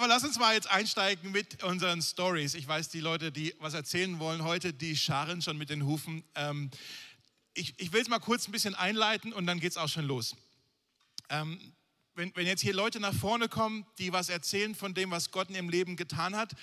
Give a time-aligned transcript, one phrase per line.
[0.00, 2.54] Aber lass uns mal jetzt einsteigen mit unseren Stories.
[2.54, 6.24] Ich weiß, die Leute, die was erzählen wollen heute, die scharen schon mit den Hufen.
[6.36, 6.70] Ähm,
[7.52, 10.06] ich, ich will es mal kurz ein bisschen einleiten und dann geht es auch schon
[10.06, 10.36] los.
[11.28, 11.74] Ähm,
[12.14, 15.50] wenn, wenn jetzt hier Leute nach vorne kommen, die was erzählen von dem, was Gott
[15.50, 16.54] in ihrem Leben getan hat,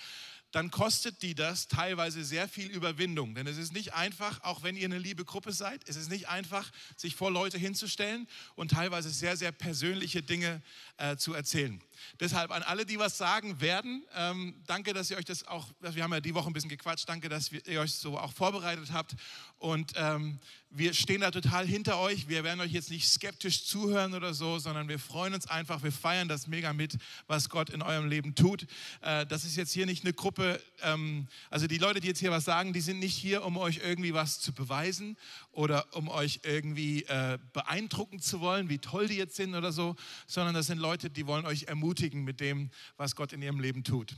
[0.51, 3.35] dann kostet die das teilweise sehr viel Überwindung.
[3.35, 6.29] Denn es ist nicht einfach, auch wenn ihr eine liebe Gruppe seid, es ist nicht
[6.29, 10.61] einfach, sich vor Leute hinzustellen und teilweise sehr, sehr persönliche Dinge
[10.97, 11.81] äh, zu erzählen.
[12.19, 16.03] Deshalb an alle, die was sagen werden, ähm, danke, dass ihr euch das auch, wir
[16.03, 19.15] haben ja die Woche ein bisschen gequatscht, danke, dass ihr euch so auch vorbereitet habt.
[19.57, 20.39] Und ähm,
[20.69, 22.27] wir stehen da total hinter euch.
[22.27, 25.91] Wir werden euch jetzt nicht skeptisch zuhören oder so, sondern wir freuen uns einfach, wir
[25.91, 28.67] feiern das mega mit, was Gott in eurem Leben tut.
[29.01, 32.31] Äh, das ist jetzt hier nicht eine Gruppe, ähm, also die Leute, die jetzt hier
[32.31, 35.17] was sagen, die sind nicht hier, um euch irgendwie was zu beweisen
[35.51, 39.95] oder um euch irgendwie äh, beeindrucken zu wollen, wie toll die jetzt sind oder so,
[40.27, 43.83] sondern das sind Leute, die wollen euch ermutigen mit dem, was Gott in ihrem Leben
[43.83, 44.15] tut.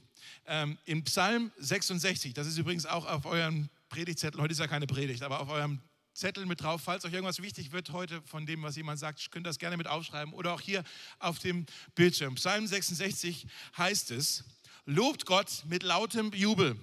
[0.48, 4.88] Ähm, in Psalm 66, das ist übrigens auch auf eurem Predigtzettel, heute ist ja keine
[4.88, 5.80] Predigt, aber auf eurem
[6.20, 9.48] Zettel mit drauf, falls euch irgendwas wichtig wird heute von dem, was jemand sagt, könnt
[9.48, 10.84] ihr das gerne mit aufschreiben oder auch hier
[11.18, 12.36] auf dem Bildschirm.
[12.36, 14.44] Psalm 66 heißt es,
[14.86, 16.78] lobt Gott mit lautem Jubel,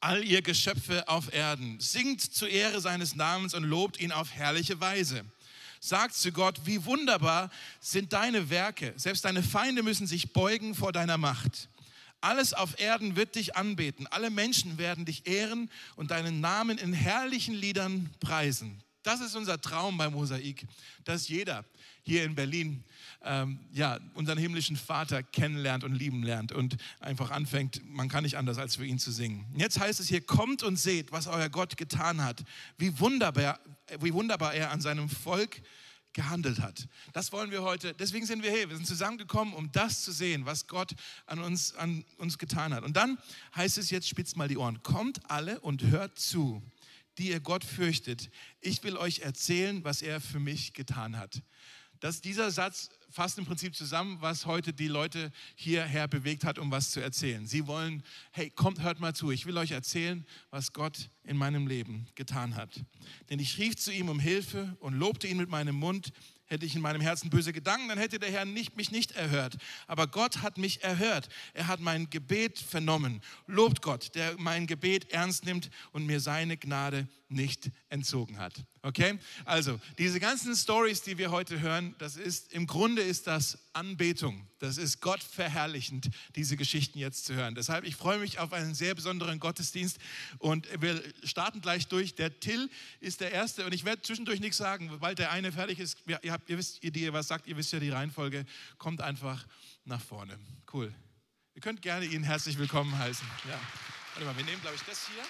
[0.00, 4.80] all ihr Geschöpfe auf Erden, singt zur Ehre seines Namens und lobt ihn auf herrliche
[4.80, 5.24] Weise.
[5.80, 10.92] Sagt zu Gott, wie wunderbar sind deine Werke, selbst deine Feinde müssen sich beugen vor
[10.92, 11.68] deiner Macht.
[12.20, 14.06] Alles auf Erden wird dich anbeten.
[14.08, 18.82] Alle Menschen werden dich ehren und deinen Namen in herrlichen Liedern preisen.
[19.02, 20.66] Das ist unser Traum beim Mosaik,
[21.04, 21.64] dass jeder
[22.02, 22.84] hier in Berlin
[23.22, 28.36] ähm, ja, unseren himmlischen Vater kennenlernt und lieben lernt und einfach anfängt, man kann nicht
[28.36, 29.46] anders, als für ihn zu singen.
[29.56, 32.44] Jetzt heißt es hier, kommt und seht, was euer Gott getan hat,
[32.76, 33.60] wie wunderbar,
[34.00, 35.62] wie wunderbar er an seinem Volk
[36.12, 36.88] gehandelt hat.
[37.12, 38.68] Das wollen wir heute, deswegen sind wir hier.
[38.68, 40.92] Wir sind zusammengekommen, um das zu sehen, was Gott
[41.26, 42.84] an uns, an uns getan hat.
[42.84, 43.18] Und dann
[43.54, 46.62] heißt es jetzt, spitzt mal die Ohren, kommt alle und hört zu,
[47.18, 48.30] die ihr Gott fürchtet.
[48.60, 51.42] Ich will euch erzählen, was er für mich getan hat.
[52.00, 56.70] Dass dieser Satz fasst im Prinzip zusammen, was heute die Leute hierher bewegt hat, um
[56.70, 57.46] was zu erzählen.
[57.46, 58.02] Sie wollen,
[58.32, 62.54] hey, kommt, hört mal zu, ich will euch erzählen, was Gott in meinem Leben getan
[62.54, 62.84] hat.
[63.30, 66.12] Denn ich rief zu ihm um Hilfe und lobte ihn mit meinem Mund.
[66.48, 69.56] Hätte ich in meinem Herzen böse Gedanken, dann hätte der Herr nicht, mich nicht erhört.
[69.86, 71.28] Aber Gott hat mich erhört.
[71.54, 73.20] Er hat mein Gebet vernommen.
[73.46, 78.54] Lobt Gott, der mein Gebet ernst nimmt und mir seine Gnade nicht entzogen hat.
[78.82, 79.18] Okay?
[79.44, 84.46] Also, diese ganzen Stories, die wir heute hören, das ist im Grunde ist das Anbetung.
[84.58, 87.54] Das ist Gott verherrlichend, diese Geschichten jetzt zu hören.
[87.54, 89.98] Deshalb, ich freue mich auf einen sehr besonderen Gottesdienst
[90.38, 92.16] und wir starten gleich durch.
[92.16, 92.68] Der Till
[92.98, 95.96] ist der Erste und ich werde zwischendurch nichts sagen, weil der eine fertig ist.
[96.06, 98.44] Ihr, habt, ihr wisst, ihr, die ihr was sagt, ihr wisst ja die Reihenfolge.
[98.78, 99.46] Kommt einfach
[99.84, 100.38] nach vorne.
[100.72, 100.92] Cool.
[101.54, 103.26] Ihr könnt gerne ihn herzlich willkommen heißen.
[103.48, 103.60] Ja.
[104.14, 105.24] Warte mal, wir nehmen, glaube ich, das hier.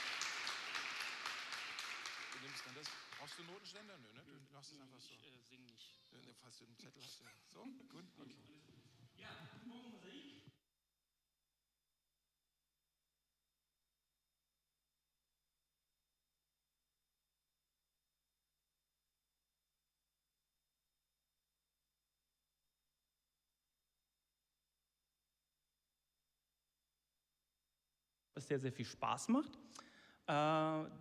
[3.19, 3.99] Brauchst du Notenständer?
[3.99, 4.23] Nö, ne?
[4.25, 5.13] Du machst es einfach so.
[5.13, 6.01] Ich äh, sing nicht.
[6.41, 7.21] Falls du einen Zettel hast.
[7.21, 7.27] Ja.
[7.53, 7.61] So,
[7.91, 8.39] gut, okay.
[9.17, 9.29] Ja,
[9.67, 10.45] morgen Mosaik.
[28.35, 29.53] Was sehr, sehr viel Spaß macht.
[30.27, 30.33] Äh,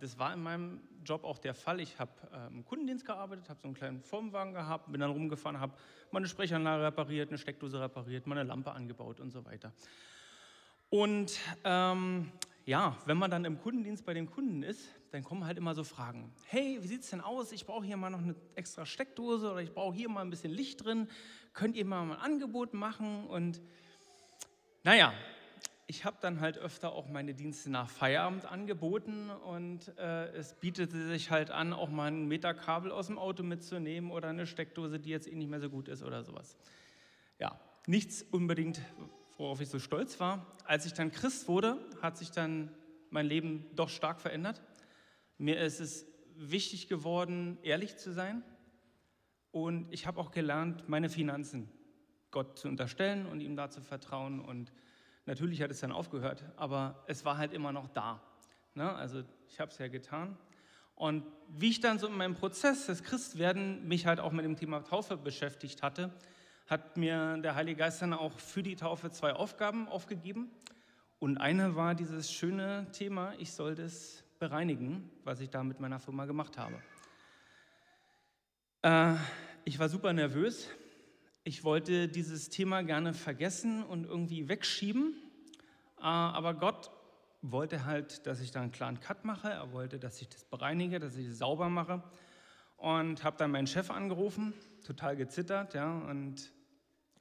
[0.00, 1.80] das war in meinem Job auch der Fall.
[1.80, 5.60] Ich habe äh, im Kundendienst gearbeitet, habe so einen kleinen Firmenwagen gehabt, bin dann rumgefahren,
[5.60, 5.74] habe
[6.10, 9.72] meine Sprechanlage repariert, eine Steckdose repariert, meine Lampe angebaut und so weiter.
[10.90, 12.32] Und ähm,
[12.64, 15.84] ja, wenn man dann im Kundendienst bei den Kunden ist, dann kommen halt immer so
[15.84, 16.32] Fragen.
[16.46, 17.52] Hey, wie sieht es denn aus?
[17.52, 20.52] Ich brauche hier mal noch eine extra Steckdose oder ich brauche hier mal ein bisschen
[20.52, 21.08] Licht drin.
[21.52, 23.26] Könnt ihr mal ein Angebot machen?
[23.26, 23.60] Und
[24.84, 25.12] naja,
[25.90, 31.08] ich habe dann halt öfter auch meine Dienste nach Feierabend angeboten und äh, es bietete
[31.08, 35.00] sich halt an, auch mal ein Meter Kabel aus dem Auto mitzunehmen oder eine Steckdose,
[35.00, 36.58] die jetzt eh nicht mehr so gut ist oder sowas.
[37.38, 38.82] Ja, nichts unbedingt,
[39.38, 40.46] worauf ich so stolz war.
[40.66, 42.70] Als ich dann Christ wurde, hat sich dann
[43.08, 44.60] mein Leben doch stark verändert.
[45.38, 46.04] Mir ist es
[46.36, 48.42] wichtig geworden, ehrlich zu sein
[49.52, 51.66] und ich habe auch gelernt, meine Finanzen
[52.30, 54.70] Gott zu unterstellen und ihm da zu vertrauen und
[55.28, 58.18] Natürlich hat es dann aufgehört, aber es war halt immer noch da.
[58.72, 58.90] Ne?
[58.90, 60.38] Also ich habe es ja getan.
[60.94, 64.56] Und wie ich dann so in meinem Prozess des Christwerden mich halt auch mit dem
[64.56, 66.10] Thema Taufe beschäftigt hatte,
[66.66, 70.50] hat mir der Heilige Geist dann auch für die Taufe zwei Aufgaben aufgegeben.
[71.18, 76.00] Und eine war dieses schöne Thema, ich soll das bereinigen, was ich da mit meiner
[76.00, 76.80] Firma gemacht habe.
[78.80, 79.16] Äh,
[79.66, 80.70] ich war super nervös.
[81.48, 85.14] Ich wollte dieses Thema gerne vergessen und irgendwie wegschieben,
[85.96, 86.90] äh, aber Gott
[87.40, 89.48] wollte halt, dass ich da einen klaren Cut mache.
[89.48, 92.02] Er wollte, dass ich das bereinige, dass ich es sauber mache.
[92.76, 94.52] Und habe dann meinen Chef angerufen,
[94.84, 96.52] total gezittert, ja, und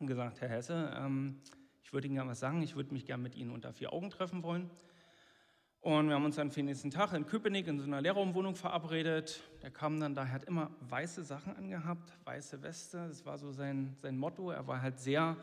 [0.01, 1.39] gesagt, Herr Hesse, ähm,
[1.81, 4.09] ich würde Ihnen gerne was sagen, ich würde mich gerne mit Ihnen unter vier Augen
[4.09, 4.69] treffen wollen.
[5.81, 8.55] Und wir haben uns dann für den nächsten Tag in Köpenick in so einer Lehrraumwohnung
[8.55, 9.41] verabredet.
[9.61, 13.51] Der kam dann da, er hat immer weiße Sachen angehabt, weiße Weste, das war so
[13.51, 14.51] sein, sein Motto.
[14.51, 15.37] Er war halt sehr,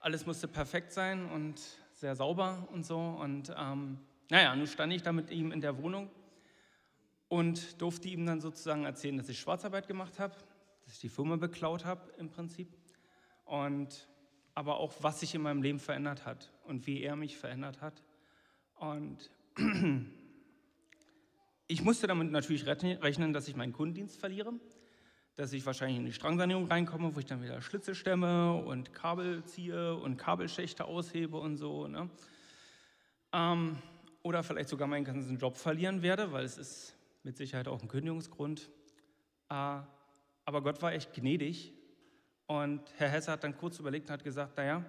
[0.00, 1.60] alles musste perfekt sein und
[1.92, 2.98] sehr sauber und so.
[2.98, 3.98] Und ähm,
[4.30, 6.10] naja, nun stand ich da mit ihm in der Wohnung
[7.28, 10.34] und durfte ihm dann sozusagen erzählen, dass ich Schwarzarbeit gemacht habe,
[10.84, 12.72] dass ich die Firma beklaut habe im Prinzip.
[13.44, 14.08] Und
[14.54, 18.02] aber auch, was sich in meinem Leben verändert hat und wie er mich verändert hat.
[18.76, 19.30] Und
[21.68, 24.52] ich musste damit natürlich rechnen, dass ich meinen Kundendienst verliere
[25.36, 29.44] dass ich wahrscheinlich in die Strangsanierung reinkomme, wo ich dann wieder Schlitze stemme und Kabel
[29.44, 31.86] ziehe und Kabelschächte aushebe und so.
[31.86, 32.08] Ne?
[33.34, 33.76] Ähm,
[34.22, 37.88] oder vielleicht sogar meinen ganzen Job verlieren werde, weil es ist mit Sicherheit auch ein
[37.88, 38.70] Kündigungsgrund.
[39.50, 39.80] Äh,
[40.46, 41.74] aber Gott war echt gnädig
[42.46, 44.86] und Herr Hesse hat dann kurz überlegt und hat gesagt, naja,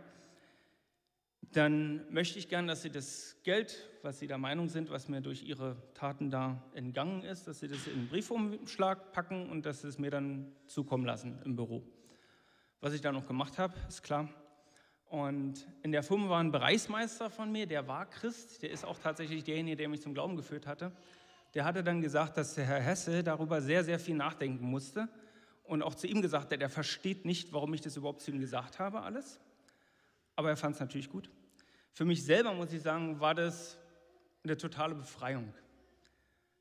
[1.58, 5.22] dann möchte ich gern, dass Sie das Geld, was Sie der Meinung sind, was mir
[5.22, 9.82] durch Ihre Taten da entgangen ist, dass Sie das in einen Briefumschlag packen und dass
[9.82, 11.84] Sie es mir dann zukommen lassen im Büro.
[12.80, 14.30] Was ich da noch gemacht habe, ist klar.
[15.10, 19.00] Und in der Firma war ein Bereichsmeister von mir, der war Christ, der ist auch
[19.00, 20.92] tatsächlich derjenige, der mich zum Glauben geführt hatte.
[21.54, 25.10] Der hatte dann gesagt, dass der Herr Hesse darüber sehr, sehr viel nachdenken musste
[25.64, 28.40] und auch zu ihm gesagt hat, er versteht nicht, warum ich das überhaupt zu ihm
[28.40, 29.40] gesagt habe, alles
[30.38, 31.30] aber er fand es natürlich gut.
[31.92, 33.78] Für mich selber, muss ich sagen, war das
[34.44, 35.54] eine totale Befreiung.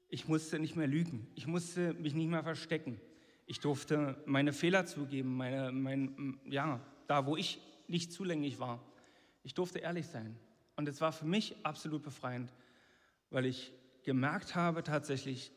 [0.09, 3.01] Ich musste nicht mehr lügen, ich musste mich nicht mehr verstecken.
[3.47, 8.83] Ich durfte meine Fehler zugeben, meine, mein, ja, da wo ich nicht zulänglich war.
[9.45, 10.37] Ich durfte ehrlich sein.
[10.75, 12.53] Und es war für mich absolut befreiend,
[13.31, 13.73] weil ich
[14.03, 15.53] gemerkt habe tatsächlich,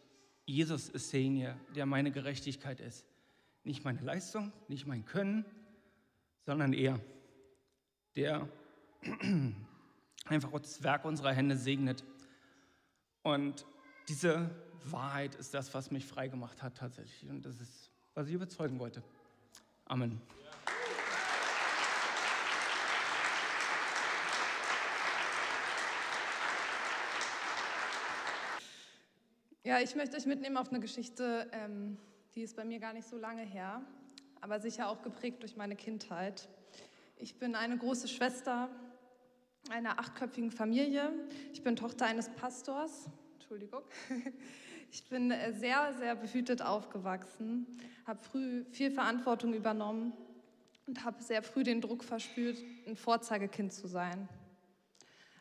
[0.46, 3.06] Jesus ist derjenige, der meine Gerechtigkeit ist.
[3.64, 5.46] Nicht meine Leistung, nicht mein Können,
[6.46, 7.00] sondern er
[8.16, 8.50] der
[10.26, 12.04] einfach das Werk unserer Hände segnet.
[13.24, 13.66] Und
[14.08, 14.50] diese
[14.84, 17.30] Wahrheit ist das, was mich frei gemacht hat tatsächlich.
[17.30, 19.04] Und das ist, was ich überzeugen wollte.
[19.86, 20.22] Amen.
[29.64, 31.98] Ja, ich möchte euch mitnehmen auf eine Geschichte, ähm,
[32.34, 33.82] die ist bei mir gar nicht so lange her,
[34.42, 36.50] aber sicher auch geprägt durch meine Kindheit.
[37.18, 38.70] Ich bin eine große Schwester
[39.70, 41.12] einer achtköpfigen Familie.
[41.54, 43.10] Ich bin Tochter eines Pastors.
[43.36, 43.84] Entschuldigung.
[44.92, 47.68] Ich bin äh, sehr, sehr behütet aufgewachsen,
[48.08, 50.14] habe früh viel Verantwortung übernommen
[50.88, 52.58] und habe sehr früh den Druck verspürt,
[52.88, 54.28] ein Vorzeigekind zu sein.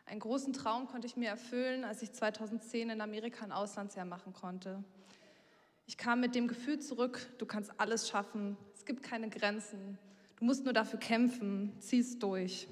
[0.05, 4.33] Einen großen Traum konnte ich mir erfüllen, als ich 2010 in Amerika ein Auslandsjahr machen
[4.33, 4.83] konnte.
[5.87, 9.97] Ich kam mit dem Gefühl zurück, du kannst alles schaffen, es gibt keine Grenzen,
[10.39, 12.69] Du musst nur dafür kämpfen, zieh es durch.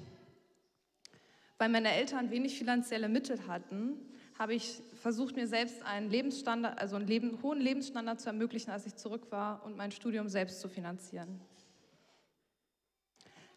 [1.58, 3.96] Weil meine Eltern wenig finanzielle Mittel hatten,
[4.38, 8.86] habe ich versucht, mir selbst einen Lebensstandard, also einen Leben, hohen Lebensstandard zu ermöglichen, als
[8.86, 11.40] ich zurück war und mein Studium selbst zu finanzieren.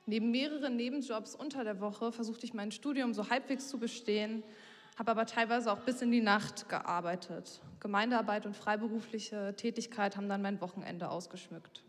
[0.07, 4.43] Neben mehreren Nebenjobs unter der Woche versuchte ich mein Studium so halbwegs zu bestehen,
[4.97, 7.61] habe aber teilweise auch bis in die Nacht gearbeitet.
[7.79, 11.83] Gemeindearbeit und freiberufliche Tätigkeit haben dann mein Wochenende ausgeschmückt.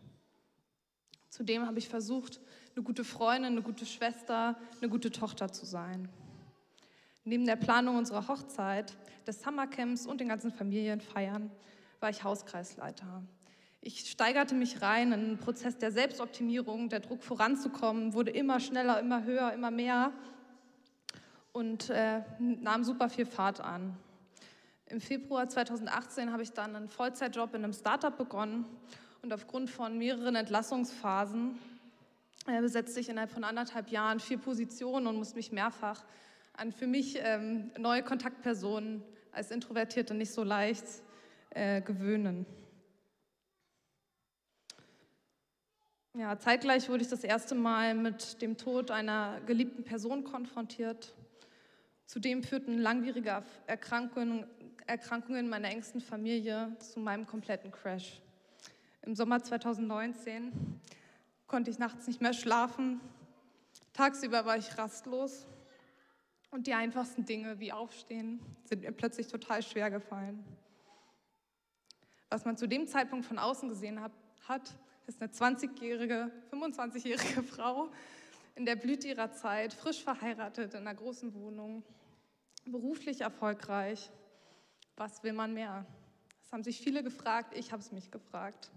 [1.29, 2.39] Zudem habe ich versucht,
[2.75, 6.09] eine gute Freundin, eine gute Schwester, eine gute Tochter zu sein.
[7.23, 8.95] Neben der Planung unserer Hochzeit,
[9.27, 11.49] des Summercamps und den ganzen Familienfeiern
[11.99, 13.23] war ich Hauskreisleiter.
[13.79, 18.99] Ich steigerte mich rein in einen Prozess der Selbstoptimierung, der Druck voranzukommen, wurde immer schneller,
[18.99, 20.11] immer höher, immer mehr
[21.51, 23.95] und äh, nahm super viel Fahrt an.
[24.87, 28.65] Im Februar 2018 habe ich dann einen Vollzeitjob in einem Startup begonnen
[29.21, 31.57] und aufgrund von mehreren Entlassungsphasen
[32.45, 36.03] besetzte ich innerhalb von anderthalb Jahren vier Positionen und musste mich mehrfach
[36.53, 40.85] an für mich ähm, neue Kontaktpersonen als Introvertierte nicht so leicht
[41.51, 42.45] äh, gewöhnen.
[46.15, 51.11] Ja, zeitgleich wurde ich das erste Mal mit dem Tod einer geliebten Person konfrontiert.
[52.05, 54.45] Zudem führten langwierige Erkrankungen,
[54.85, 58.21] Erkrankungen meiner engsten Familie zu meinem kompletten Crash.
[59.01, 60.51] Im Sommer 2019
[61.53, 62.99] konnte ich nachts nicht mehr schlafen.
[63.93, 65.45] Tagsüber war ich rastlos.
[66.49, 70.43] Und die einfachsten Dinge wie Aufstehen sind mir plötzlich total schwer gefallen.
[72.31, 77.91] Was man zu dem Zeitpunkt von außen gesehen hat, ist eine 20-jährige, 25-jährige Frau
[78.55, 81.83] in der Blüte ihrer Zeit, frisch verheiratet, in einer großen Wohnung,
[82.65, 84.09] beruflich erfolgreich.
[84.95, 85.85] Was will man mehr?
[86.41, 88.71] Das haben sich viele gefragt, ich habe es mich gefragt.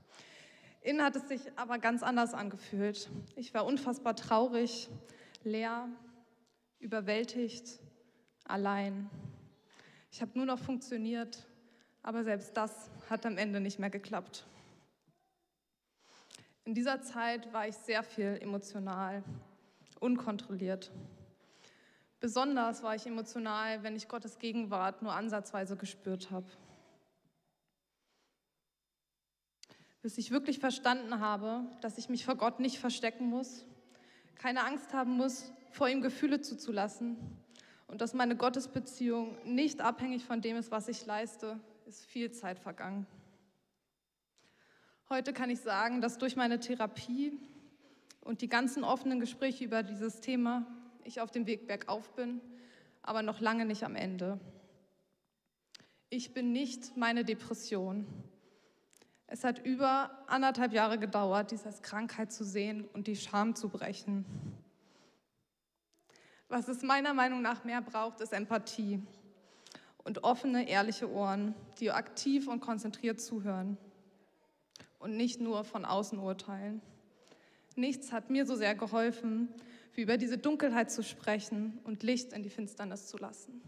[0.86, 3.10] Innen hat es sich aber ganz anders angefühlt.
[3.34, 4.88] Ich war unfassbar traurig,
[5.42, 5.88] leer,
[6.78, 7.80] überwältigt,
[8.44, 9.10] allein.
[10.12, 11.44] Ich habe nur noch funktioniert,
[12.04, 14.46] aber selbst das hat am Ende nicht mehr geklappt.
[16.64, 19.24] In dieser Zeit war ich sehr viel emotional,
[19.98, 20.92] unkontrolliert.
[22.20, 26.46] Besonders war ich emotional, wenn ich Gottes Gegenwart nur ansatzweise gespürt habe.
[30.06, 33.66] Bis ich wirklich verstanden habe, dass ich mich vor Gott nicht verstecken muss,
[34.36, 37.16] keine Angst haben muss, vor ihm Gefühle zuzulassen
[37.88, 42.60] und dass meine Gottesbeziehung nicht abhängig von dem ist, was ich leiste, ist viel Zeit
[42.60, 43.08] vergangen.
[45.08, 47.32] Heute kann ich sagen, dass durch meine Therapie
[48.20, 50.68] und die ganzen offenen Gespräche über dieses Thema
[51.02, 52.40] ich auf dem Weg bergauf bin,
[53.02, 54.38] aber noch lange nicht am Ende.
[56.10, 58.06] Ich bin nicht meine Depression.
[59.28, 64.24] Es hat über anderthalb Jahre gedauert, diese Krankheit zu sehen und die Scham zu brechen.
[66.48, 69.02] Was es meiner Meinung nach mehr braucht, ist Empathie
[70.04, 73.76] und offene, ehrliche Ohren, die aktiv und konzentriert zuhören
[75.00, 76.80] und nicht nur von außen urteilen.
[77.74, 79.48] Nichts hat mir so sehr geholfen,
[79.94, 83.60] wie über diese Dunkelheit zu sprechen und Licht in die Finsternis zu lassen.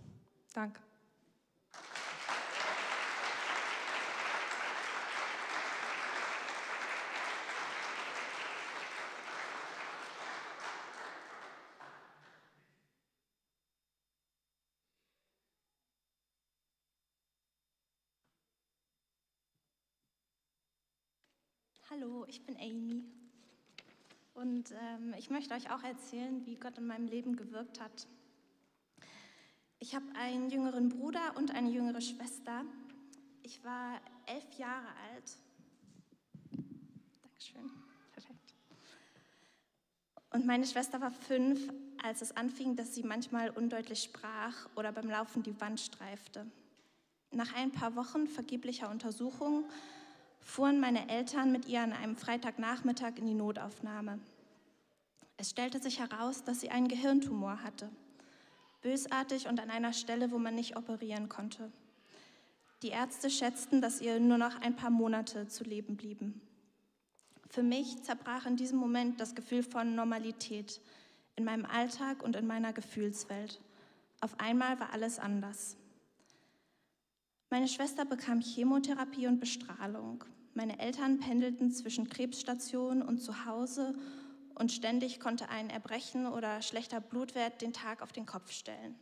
[0.54, 0.80] Danke.
[22.08, 23.04] Hallo, ich bin Amy.
[24.32, 28.06] Und ähm, ich möchte euch auch erzählen, wie Gott in meinem Leben gewirkt hat.
[29.78, 32.64] Ich habe einen jüngeren Bruder und eine jüngere Schwester.
[33.42, 35.36] Ich war elf Jahre alt.
[37.22, 37.70] Dankeschön.
[38.12, 38.54] Perfekt.
[40.30, 41.70] Und meine Schwester war fünf,
[42.02, 46.46] als es anfing, dass sie manchmal undeutlich sprach oder beim Laufen die Wand streifte.
[47.32, 49.66] Nach ein paar Wochen vergeblicher Untersuchungen
[50.48, 54.18] fuhren meine Eltern mit ihr an einem Freitagnachmittag in die Notaufnahme.
[55.36, 57.90] Es stellte sich heraus, dass sie einen Gehirntumor hatte.
[58.80, 61.70] Bösartig und an einer Stelle, wo man nicht operieren konnte.
[62.82, 66.40] Die Ärzte schätzten, dass ihr nur noch ein paar Monate zu leben blieben.
[67.50, 70.80] Für mich zerbrach in diesem Moment das Gefühl von Normalität
[71.36, 73.60] in meinem Alltag und in meiner Gefühlswelt.
[74.20, 75.76] Auf einmal war alles anders.
[77.50, 80.24] Meine Schwester bekam Chemotherapie und Bestrahlung.
[80.58, 83.94] Meine Eltern pendelten zwischen Krebsstation und zu Hause
[84.56, 88.98] und ständig konnte ein Erbrechen oder schlechter Blutwert den Tag auf den Kopf stellen.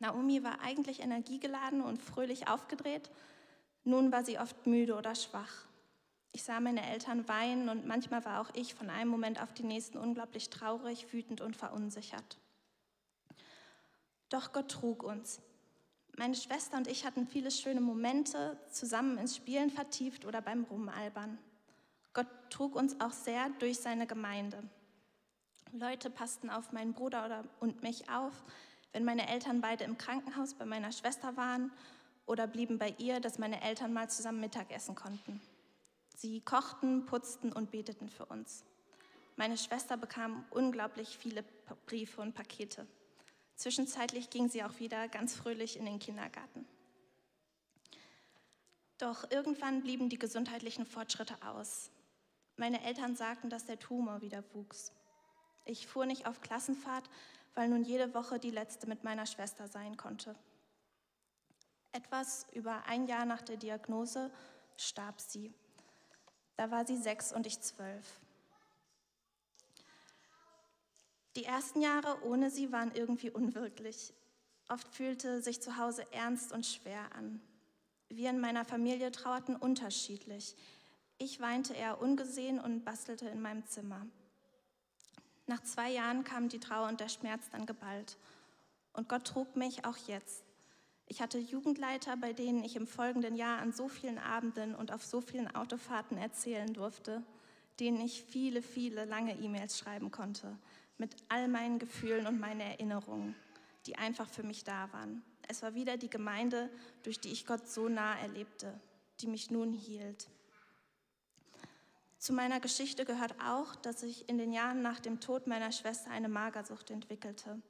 [0.00, 3.08] Naomi war eigentlich energiegeladen und fröhlich aufgedreht,
[3.84, 5.68] nun war sie oft müde oder schwach.
[6.32, 9.68] Ich sah meine Eltern weinen und manchmal war auch ich von einem Moment auf den
[9.68, 12.36] nächsten unglaublich traurig, wütend und verunsichert.
[14.28, 15.40] Doch Gott trug uns.
[16.16, 21.38] Meine Schwester und ich hatten viele schöne Momente zusammen ins Spielen vertieft oder beim Rumalbern.
[22.12, 24.62] Gott trug uns auch sehr durch seine Gemeinde.
[25.72, 28.44] Leute passten auf meinen Bruder und mich auf,
[28.92, 31.72] wenn meine Eltern beide im Krankenhaus bei meiner Schwester waren
[32.26, 35.40] oder blieben bei ihr, dass meine Eltern mal zusammen Mittagessen konnten.
[36.14, 38.64] Sie kochten, putzten und beteten für uns.
[39.36, 41.42] Meine Schwester bekam unglaublich viele
[41.86, 42.86] Briefe und Pakete.
[43.56, 46.66] Zwischenzeitlich ging sie auch wieder ganz fröhlich in den Kindergarten.
[48.98, 51.90] Doch irgendwann blieben die gesundheitlichen Fortschritte aus.
[52.56, 54.92] Meine Eltern sagten, dass der Tumor wieder wuchs.
[55.64, 57.08] Ich fuhr nicht auf Klassenfahrt,
[57.54, 60.36] weil nun jede Woche die letzte mit meiner Schwester sein konnte.
[61.92, 64.30] Etwas über ein Jahr nach der Diagnose
[64.76, 65.52] starb sie.
[66.56, 68.20] Da war sie sechs und ich zwölf.
[71.36, 74.12] Die ersten Jahre ohne sie waren irgendwie unwirklich.
[74.68, 77.40] Oft fühlte sich zu Hause ernst und schwer an.
[78.08, 80.54] Wir in meiner Familie trauerten unterschiedlich.
[81.18, 84.06] Ich weinte eher ungesehen und bastelte in meinem Zimmer.
[85.46, 88.18] Nach zwei Jahren kamen die Trauer und der Schmerz dann geballt.
[88.92, 90.44] Und Gott trug mich auch jetzt.
[91.06, 95.04] Ich hatte Jugendleiter, bei denen ich im folgenden Jahr an so vielen Abenden und auf
[95.04, 97.22] so vielen Autofahrten erzählen durfte,
[97.80, 100.56] denen ich viele, viele lange E-Mails schreiben konnte,
[101.02, 103.34] mit all meinen Gefühlen und meinen Erinnerungen,
[103.86, 105.24] die einfach für mich da waren.
[105.48, 106.70] Es war wieder die Gemeinde,
[107.02, 108.80] durch die ich Gott so nah erlebte,
[109.18, 110.28] die mich nun hielt.
[112.18, 116.12] Zu meiner Geschichte gehört auch, dass ich in den Jahren nach dem Tod meiner Schwester
[116.12, 117.60] eine Magersucht entwickelte.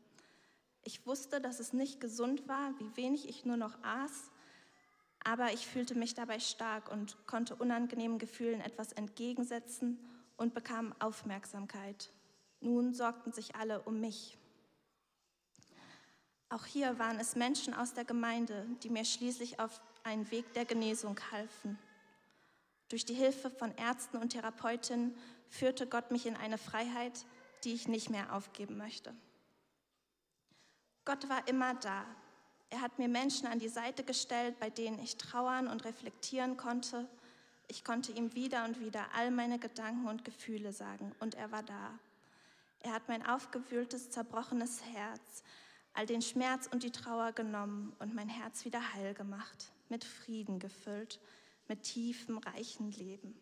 [0.84, 4.30] Ich wusste, dass es nicht gesund war, wie wenig ich nur noch aß,
[5.24, 9.98] aber ich fühlte mich dabei stark und konnte unangenehmen Gefühlen etwas entgegensetzen
[10.36, 12.12] und bekam Aufmerksamkeit.
[12.62, 14.38] Nun sorgten sich alle um mich.
[16.48, 20.64] Auch hier waren es Menschen aus der Gemeinde, die mir schließlich auf einen Weg der
[20.64, 21.78] Genesung halfen.
[22.88, 25.16] Durch die Hilfe von Ärzten und Therapeutinnen
[25.48, 27.24] führte Gott mich in eine Freiheit,
[27.64, 29.14] die ich nicht mehr aufgeben möchte.
[31.04, 32.04] Gott war immer da.
[32.70, 37.08] Er hat mir Menschen an die Seite gestellt, bei denen ich trauern und reflektieren konnte.
[37.66, 41.62] Ich konnte ihm wieder und wieder all meine Gedanken und Gefühle sagen und er war
[41.62, 41.98] da.
[42.82, 45.44] Er hat mein aufgewühltes, zerbrochenes Herz,
[45.94, 50.58] all den Schmerz und die Trauer genommen und mein Herz wieder heil gemacht, mit Frieden
[50.58, 51.20] gefüllt,
[51.68, 53.40] mit tiefem, reichen Leben.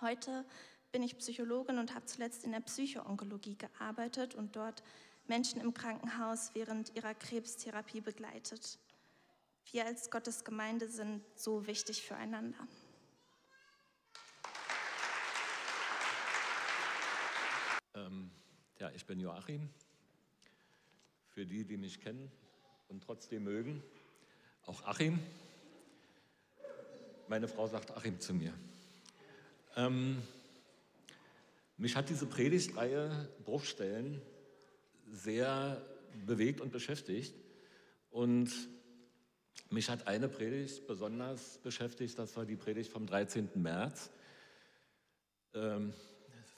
[0.00, 0.46] Heute
[0.90, 4.82] bin ich Psychologin und habe zuletzt in der Psychoonkologie gearbeitet und dort
[5.26, 8.78] Menschen im Krankenhaus während ihrer Krebstherapie begleitet.
[9.70, 12.66] Wir als Gottesgemeinde sind so wichtig füreinander.
[17.94, 18.30] Ähm,
[18.78, 19.68] ja, ich bin Joachim.
[21.28, 22.30] Für die, die mich kennen
[22.88, 23.82] und trotzdem mögen,
[24.66, 25.18] auch Achim.
[27.28, 28.54] Meine Frau sagt Achim zu mir.
[29.76, 30.22] Ähm,
[31.76, 34.22] mich hat diese Predigtreihe Bruchstellen
[35.10, 35.84] sehr
[36.26, 37.34] bewegt und beschäftigt.
[38.10, 38.52] Und
[39.70, 43.50] mich hat eine Predigt besonders beschäftigt, das war die Predigt vom 13.
[43.54, 44.10] März.
[45.52, 45.92] Ähm,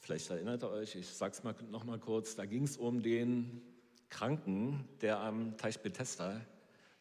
[0.06, 3.60] vielleicht erinnert ihr euch, ich sage es mal, noch kurz, da ging es um den
[4.08, 6.40] Kranken, der am Teich Bethesda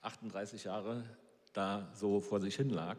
[0.01, 1.03] 38 Jahre
[1.53, 2.97] da so vor sich hin lag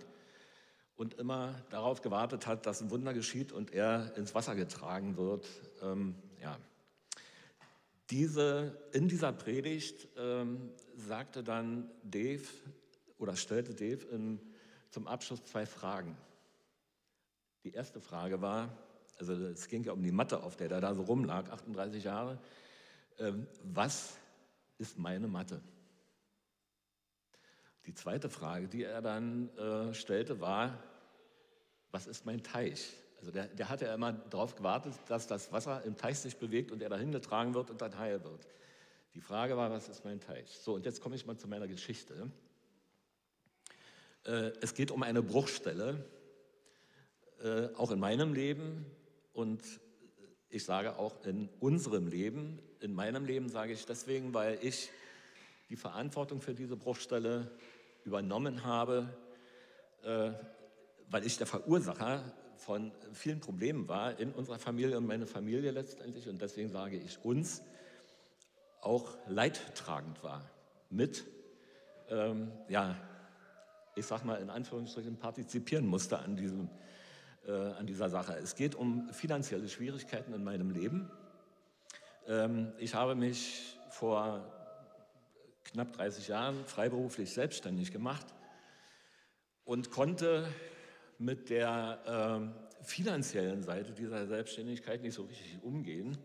[0.95, 5.49] und immer darauf gewartet hat, dass ein Wunder geschieht und er ins Wasser getragen wird.
[5.83, 6.57] Ähm, ja.
[8.11, 12.45] Diese, in dieser Predigt ähm, sagte dann Dave
[13.19, 14.39] oder stellte Dave in,
[14.91, 16.17] zum Abschluss zwei Fragen.
[17.65, 18.86] Die erste Frage war,
[19.19, 22.39] also es ging ja um die Matte, auf der er da so rumlag, 38 Jahre.
[23.19, 24.17] Ähm, was
[24.79, 25.61] ist meine Matte?
[27.87, 30.83] Die zweite Frage, die er dann äh, stellte, war,
[31.93, 32.93] was ist mein Teich?
[33.21, 36.71] Also der, der hatte ja immer darauf gewartet, dass das Wasser im Teich sich bewegt
[36.73, 38.47] und er dahin getragen wird und dann heil wird.
[39.15, 40.59] Die Frage war, was ist mein Teich?
[40.59, 42.31] So, und jetzt komme ich mal zu meiner Geschichte.
[44.25, 46.05] Äh, es geht um eine Bruchstelle,
[47.43, 48.85] äh, auch in meinem Leben
[49.37, 49.63] und
[50.49, 52.59] ich sage auch in unserem Leben.
[52.81, 54.89] In meinem Leben sage ich deswegen, weil ich
[55.69, 57.51] die Verantwortung für diese Bruchstelle
[58.05, 59.09] übernommen habe,
[60.05, 60.31] äh,
[61.11, 62.25] weil ich der Verursacher
[62.57, 66.29] von vielen Problemen war in unserer Familie und meine Familie letztendlich.
[66.29, 67.63] Und deswegen sage ich uns,
[68.81, 70.49] auch leidtragend war
[70.89, 71.27] mit,
[72.09, 72.97] ähm, ja,
[73.97, 76.71] ich sag mal in Anführungsstrichen, partizipieren musste an, diesem,
[77.47, 78.35] äh, an dieser Sache.
[78.35, 81.11] Es geht um finanzielle Schwierigkeiten in meinem Leben.
[82.26, 84.45] Ähm, ich habe mich vor
[85.65, 88.26] knapp 30 Jahren freiberuflich selbstständig gemacht
[89.65, 90.49] und konnte
[91.19, 96.17] mit der äh, finanziellen Seite dieser Selbstständigkeit nicht so richtig umgehen.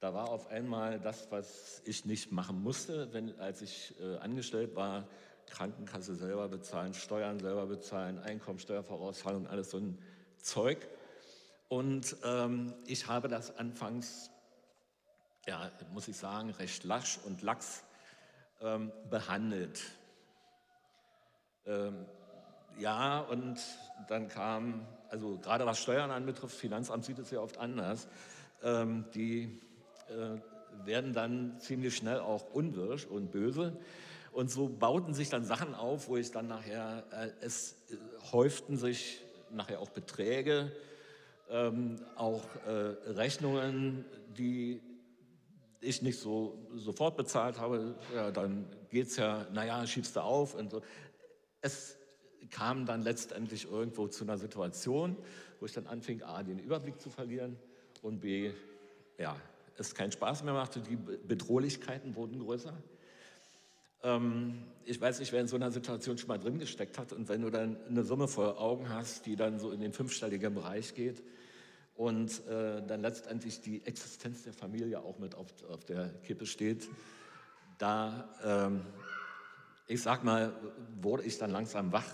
[0.00, 4.74] Da war auf einmal das, was ich nicht machen musste, wenn, als ich äh, angestellt
[4.74, 5.08] war,
[5.46, 9.98] Krankenkasse selber bezahlen, Steuern selber bezahlen, Einkommensteuervorauszahlung, alles so ein
[10.38, 10.86] Zeug.
[11.68, 14.30] Und ähm, ich habe das anfangs,
[15.46, 17.82] ja, muss ich sagen, recht lasch und lax
[18.60, 19.82] ähm, behandelt.
[21.66, 22.06] Ähm,
[22.78, 23.58] ja, und
[24.08, 28.06] dann kam, also gerade was Steuern anbetrifft, Finanzamt sieht es ja oft anders,
[28.62, 29.60] ähm, die
[30.08, 30.38] äh,
[30.84, 33.76] werden dann ziemlich schnell auch unwirsch und böse.
[34.32, 37.96] Und so bauten sich dann Sachen auf, wo ich dann nachher, äh, es äh,
[38.32, 40.72] häuften sich nachher auch Beträge,
[41.50, 42.70] ähm, auch äh,
[43.10, 44.04] Rechnungen,
[44.36, 44.80] die
[45.80, 50.54] ich nicht so sofort bezahlt habe, ja, dann geht es ja, naja, schiebst du auf
[50.54, 50.82] und so.
[51.60, 51.96] Es
[52.50, 55.16] kam dann letztendlich irgendwo zu einer Situation,
[55.60, 57.56] wo ich dann anfing, A, den Überblick zu verlieren
[58.02, 58.52] und B,
[59.18, 59.36] ja,
[59.76, 62.74] es keinen Spaß mehr machte, die Bedrohlichkeiten wurden größer.
[64.06, 67.28] Ähm, ich weiß nicht, wer in so einer Situation schon mal drin gesteckt hat und
[67.28, 70.94] wenn du dann eine Summe vor Augen hast, die dann so in den fünfstelligen Bereich
[70.94, 71.22] geht,
[71.96, 76.88] und äh, dann letztendlich die Existenz der Familie auch mit auf, auf der Kippe steht,
[77.78, 78.82] da, ähm,
[79.86, 80.52] ich sag mal,
[81.00, 82.04] wurde ich dann langsam wach.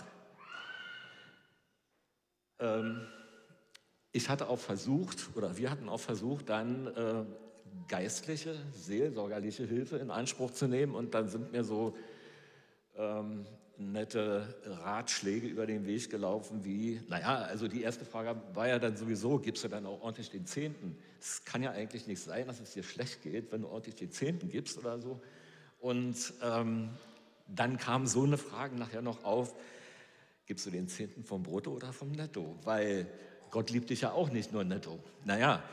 [2.59, 3.05] Ähm,
[4.13, 7.25] ich hatte auch versucht, oder wir hatten auch versucht, dann äh,
[7.87, 10.95] geistliche, seelsorgerliche Hilfe in Anspruch zu nehmen.
[10.95, 11.95] Und dann sind mir so
[12.97, 13.45] ähm,
[13.77, 18.95] nette Ratschläge über den Weg gelaufen, wie, naja, also die erste Frage war ja dann
[18.95, 20.97] sowieso, gibst du dann auch ordentlich den Zehnten?
[21.19, 24.11] Es kann ja eigentlich nicht sein, dass es dir schlecht geht, wenn du ordentlich den
[24.11, 25.21] Zehnten gibst oder so.
[25.79, 26.89] Und ähm,
[27.47, 29.55] dann kam so eine Frage nachher noch auf,
[30.45, 32.55] gibst du den Zehnten vom Brutto oder vom Netto?
[32.63, 33.07] Weil
[33.49, 34.99] Gott liebt dich ja auch nicht nur netto.
[35.25, 35.63] Naja,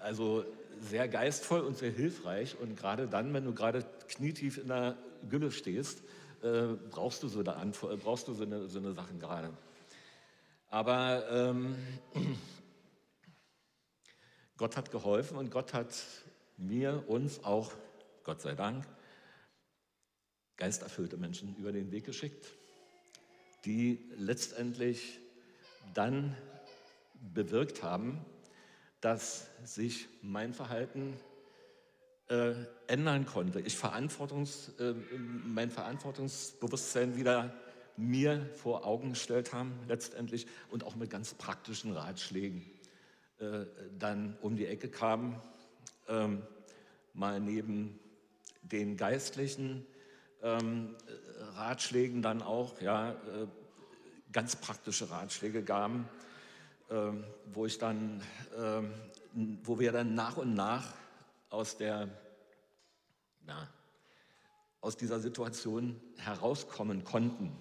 [0.00, 0.44] also
[0.80, 2.58] sehr geistvoll und sehr hilfreich.
[2.58, 4.96] Und gerade dann, wenn du gerade knietief in der
[5.28, 6.02] Gülle stehst,
[6.42, 9.52] äh, brauchst du so eine, Antwort, brauchst du so eine, so eine Sachen gerade.
[10.68, 11.76] Aber ähm,
[14.56, 15.94] Gott hat geholfen und Gott hat
[16.56, 17.72] mir, uns auch,
[18.24, 18.86] Gott sei Dank,
[20.56, 22.46] geisterfüllte Menschen über den Weg geschickt,
[23.64, 25.18] die letztendlich
[25.94, 26.36] dann
[27.14, 28.24] bewirkt haben,
[29.00, 31.14] dass sich mein Verhalten
[32.28, 32.52] äh,
[32.86, 33.60] ändern konnte.
[33.60, 34.94] Ich Verantwortungs, äh,
[35.44, 37.54] mein Verantwortungsbewusstsein wieder
[37.96, 42.64] mir vor Augen gestellt haben, letztendlich, und auch mit ganz praktischen Ratschlägen
[43.38, 43.66] äh,
[43.98, 45.40] dann um die Ecke kam,
[46.08, 46.42] ähm,
[47.14, 47.98] mal neben
[48.62, 49.86] den geistlichen
[50.42, 50.96] ähm,
[51.54, 53.46] Ratschlägen dann auch ja, äh,
[54.32, 56.08] ganz praktische Ratschläge gaben,
[56.90, 58.20] ähm, wo ich dann,
[58.58, 58.92] ähm,
[59.62, 60.92] wo wir dann nach und nach
[61.48, 62.08] aus der,
[63.46, 63.68] ja,
[64.80, 67.52] aus dieser Situation herauskommen konnten.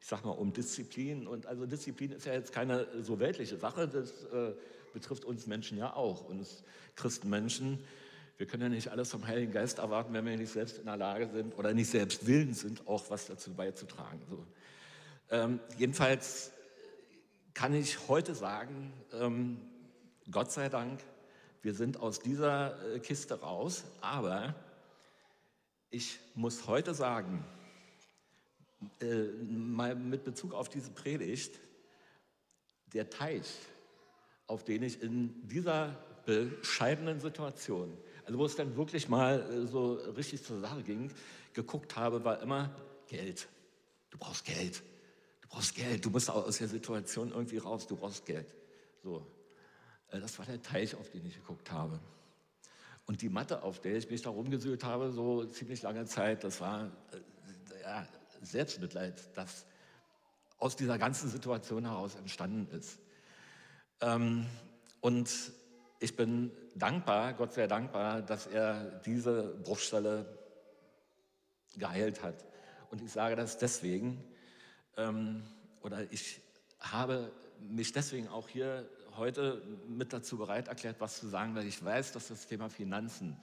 [0.00, 3.88] Ich sage mal um Disziplin und also Disziplin ist ja jetzt keine so weltliche Sache,
[3.88, 4.52] das äh,
[4.92, 6.62] betrifft uns Menschen ja auch, uns
[6.96, 7.82] Christenmenschen.
[8.36, 10.96] Wir können ja nicht alles vom Heiligen Geist erwarten, wenn wir nicht selbst in der
[10.96, 14.20] Lage sind oder nicht selbst willens sind, auch was dazu beizutragen.
[14.28, 14.46] So.
[15.30, 16.52] Ähm, jedenfalls
[17.56, 19.56] kann ich heute sagen, ähm,
[20.30, 21.00] Gott sei Dank,
[21.62, 24.54] wir sind aus dieser äh, Kiste raus, aber
[25.88, 27.42] ich muss heute sagen,
[29.00, 31.58] äh, mal mit Bezug auf diese Predigt,
[32.92, 33.46] der Teich,
[34.48, 39.94] auf den ich in dieser bescheidenen Situation, also wo es dann wirklich mal äh, so
[39.94, 41.10] richtig zur Sache ging,
[41.54, 42.76] geguckt habe, war immer
[43.08, 43.48] Geld.
[44.10, 44.82] Du brauchst Geld.
[45.46, 48.52] Du brauchst Geld, du musst aus der Situation irgendwie raus, du brauchst Geld.
[49.02, 49.24] So,
[50.10, 52.00] äh, das war der Teich, auf den ich geguckt habe.
[53.06, 56.60] Und die Matte, auf der ich mich da rumgesühlt habe, so ziemlich lange Zeit, das
[56.60, 58.08] war äh, ja,
[58.42, 59.66] Selbstmitleid, das
[60.58, 62.98] aus dieser ganzen Situation heraus entstanden ist.
[64.00, 64.46] Ähm,
[65.00, 65.30] und
[66.00, 70.26] ich bin dankbar, Gott sehr dankbar, dass er diese Bruchstelle
[71.76, 72.44] geheilt hat.
[72.90, 74.24] Und ich sage das deswegen,
[74.96, 75.42] ähm,
[75.82, 76.40] oder ich
[76.80, 81.82] habe mich deswegen auch hier heute mit dazu bereit erklärt, was zu sagen, weil ich
[81.82, 83.36] weiß, dass das Thema Finanzen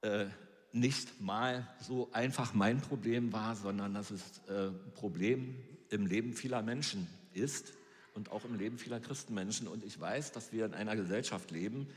[0.00, 0.26] äh,
[0.72, 5.56] nicht mal so einfach mein Problem war, sondern dass es äh, ein Problem
[5.90, 7.72] im Leben vieler Menschen ist
[8.14, 9.68] und auch im Leben vieler Christenmenschen.
[9.68, 11.88] Und ich weiß, dass wir in einer Gesellschaft leben,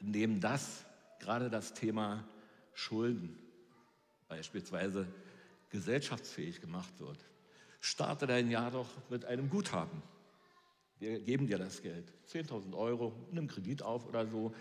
[0.00, 0.84] in dem das,
[1.18, 2.24] gerade das Thema
[2.74, 3.38] Schulden
[4.28, 5.06] beispielsweise,
[5.70, 7.18] gesellschaftsfähig gemacht wird.
[7.84, 10.02] Starte dein Jahr doch mit einem Guthaben.
[11.00, 12.12] Wir geben dir das Geld.
[12.28, 14.54] 10.000 Euro, nimm Kredit auf oder so.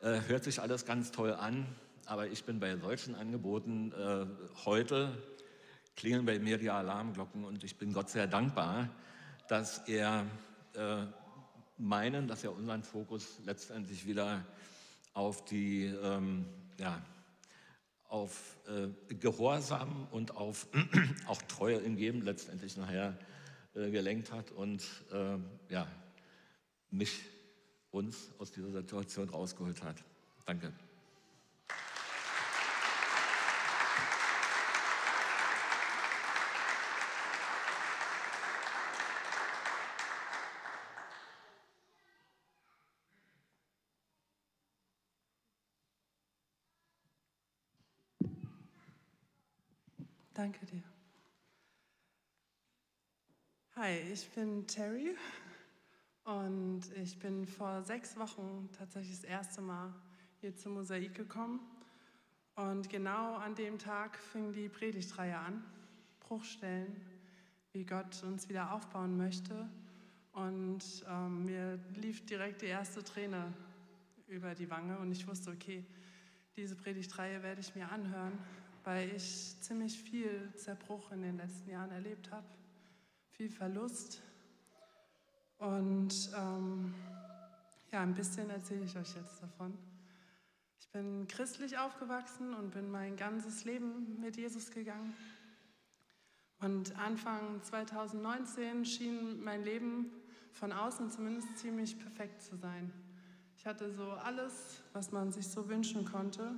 [0.00, 1.66] Äh, hört sich alles ganz toll an,
[2.04, 4.26] aber ich bin bei solchen Angeboten äh,
[4.66, 5.16] heute,
[5.96, 8.90] klingeln bei mir die Alarmglocken und ich bin Gott sehr dankbar,
[9.48, 10.26] dass er
[10.74, 11.06] äh,
[11.78, 14.44] meinen, dass er unseren Fokus letztendlich wieder
[15.14, 16.44] auf die, ähm,
[16.76, 17.00] ja,
[18.14, 20.68] auf äh, Gehorsam und auf
[21.26, 23.18] auch Treue im Geben letztendlich nachher
[23.74, 25.36] äh, gelenkt hat und äh,
[25.68, 25.88] ja,
[26.90, 27.22] mich,
[27.90, 29.96] uns aus dieser Situation rausgeholt hat.
[30.46, 30.72] Danke.
[50.54, 50.82] Danke dir.
[53.74, 55.16] Hi, ich bin Terry
[56.22, 59.92] und ich bin vor sechs Wochen tatsächlich das erste Mal
[60.40, 61.58] hier zum Mosaik gekommen.
[62.54, 65.64] Und genau an dem Tag fing die Predigtreihe an,
[66.20, 67.04] Bruchstellen,
[67.72, 69.68] wie Gott uns wieder aufbauen möchte.
[70.34, 73.52] Und ähm, mir lief direkt die erste Träne
[74.28, 75.84] über die Wange und ich wusste, okay,
[76.54, 78.38] diese Predigtreihe werde ich mir anhören,
[78.84, 82.46] weil ich ziemlich viel Zerbruch in den letzten Jahren erlebt habe
[83.36, 84.22] viel Verlust.
[85.58, 86.94] Und ähm,
[87.90, 89.76] ja, ein bisschen erzähle ich euch jetzt davon.
[90.78, 95.14] Ich bin christlich aufgewachsen und bin mein ganzes Leben mit Jesus gegangen.
[96.60, 100.12] Und Anfang 2019 schien mein Leben
[100.52, 102.92] von außen zumindest ziemlich perfekt zu sein.
[103.56, 106.54] Ich hatte so alles, was man sich so wünschen konnte.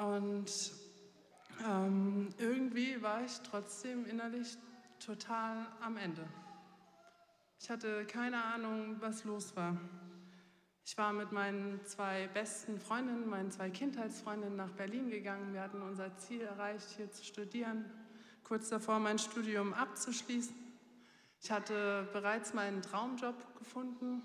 [0.00, 0.72] Und
[1.66, 4.56] ähm, irgendwie war ich trotzdem innerlich
[4.98, 6.26] total am Ende.
[7.58, 9.76] Ich hatte keine Ahnung, was los war.
[10.86, 15.52] Ich war mit meinen zwei besten Freundinnen, meinen zwei Kindheitsfreundinnen nach Berlin gegangen.
[15.52, 17.84] Wir hatten unser Ziel erreicht, hier zu studieren,
[18.42, 20.56] kurz davor mein Studium abzuschließen.
[21.42, 24.22] Ich hatte bereits meinen Traumjob gefunden.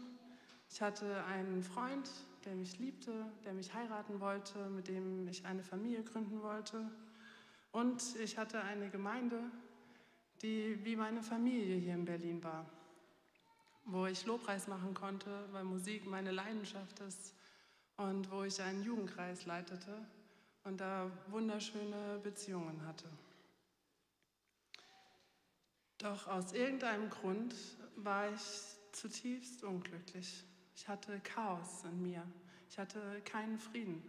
[0.70, 2.10] Ich hatte einen Freund,
[2.46, 6.90] der mich liebte, der mich heiraten wollte, mit dem ich eine Familie gründen wollte.
[7.72, 9.40] Und ich hatte eine Gemeinde,
[10.42, 12.66] die wie meine Familie hier in Berlin war,
[13.86, 17.34] wo ich Lobpreis machen konnte, weil Musik meine Leidenschaft ist
[17.98, 20.06] und wo ich einen Jugendkreis leitete
[20.64, 23.10] und da wunderschöne Beziehungen hatte.
[25.98, 27.56] Doch aus irgendeinem Grund
[27.96, 28.42] war ich
[28.92, 30.44] zutiefst unglücklich.
[30.76, 32.24] Ich hatte Chaos in mir.
[32.70, 34.04] Ich hatte keinen Frieden.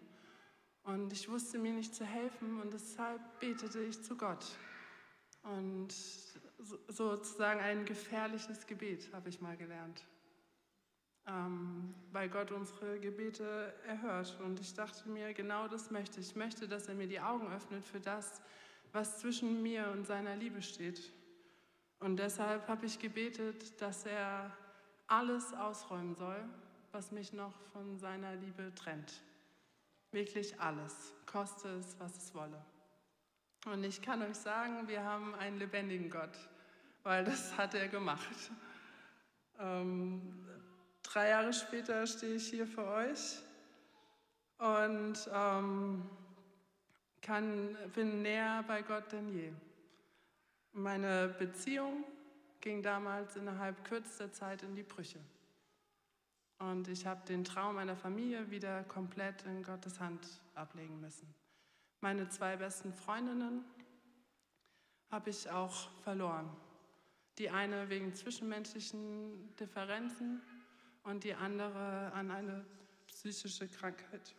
[0.83, 4.45] Und ich wusste mir nicht zu helfen und deshalb betete ich zu Gott.
[5.43, 5.95] Und
[6.89, 10.05] sozusagen ein gefährliches Gebet habe ich mal gelernt.
[11.29, 14.39] Ähm, weil Gott unsere Gebete erhört.
[14.45, 16.31] Und ich dachte mir, genau das möchte ich.
[16.31, 18.41] Ich möchte, dass er mir die Augen öffnet für das,
[18.93, 21.13] was zwischen mir und seiner Liebe steht.
[22.01, 24.57] Und deshalb habe ich gebetet, dass er
[25.09, 26.43] alles ausräumen soll,
[26.93, 29.23] was mich noch von seiner Liebe trennt.
[30.13, 32.65] Wirklich alles, koste es, was es wolle.
[33.67, 36.39] Und ich kann euch sagen, wir haben einen lebendigen Gott,
[37.03, 38.51] weil das hat er gemacht.
[39.59, 40.47] Ähm,
[41.03, 43.39] drei Jahre später stehe ich hier für euch
[44.59, 46.09] und ähm,
[47.23, 49.53] kann, bin näher bei Gott denn je.
[50.73, 52.05] Meine Beziehung
[52.67, 55.21] ging damals innerhalb kürzester Zeit in die Brüche.
[56.59, 60.27] Und ich habe den Traum meiner Familie wieder komplett in Gottes Hand
[60.57, 61.33] ablegen müssen.
[62.01, 63.65] Meine zwei besten Freundinnen
[65.13, 66.51] habe ich auch verloren.
[67.39, 70.43] Die eine wegen zwischenmenschlichen Differenzen
[71.05, 72.67] und die andere an eine
[73.07, 74.35] psychische Krankheit.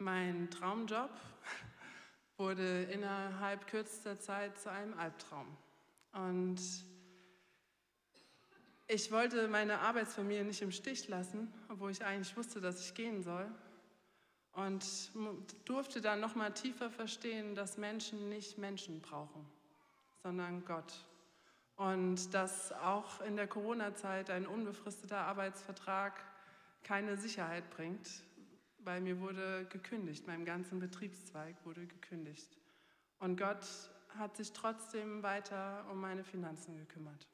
[0.00, 1.10] Mein Traumjob
[2.36, 5.48] wurde innerhalb kürzester Zeit zu einem Albtraum.
[6.12, 6.60] Und
[8.86, 13.24] ich wollte meine Arbeitsfamilie nicht im Stich lassen, obwohl ich eigentlich wusste, dass ich gehen
[13.24, 13.50] soll.
[14.52, 14.86] Und
[15.64, 19.44] durfte dann noch mal tiefer verstehen, dass Menschen nicht Menschen brauchen,
[20.22, 20.94] sondern Gott.
[21.74, 26.22] Und dass auch in der Corona-Zeit ein unbefristeter Arbeitsvertrag
[26.84, 28.08] keine Sicherheit bringt,
[28.88, 32.56] weil mir wurde gekündigt, meinem ganzen Betriebszweig wurde gekündigt.
[33.18, 33.66] Und Gott
[34.16, 37.28] hat sich trotzdem weiter um meine Finanzen gekümmert.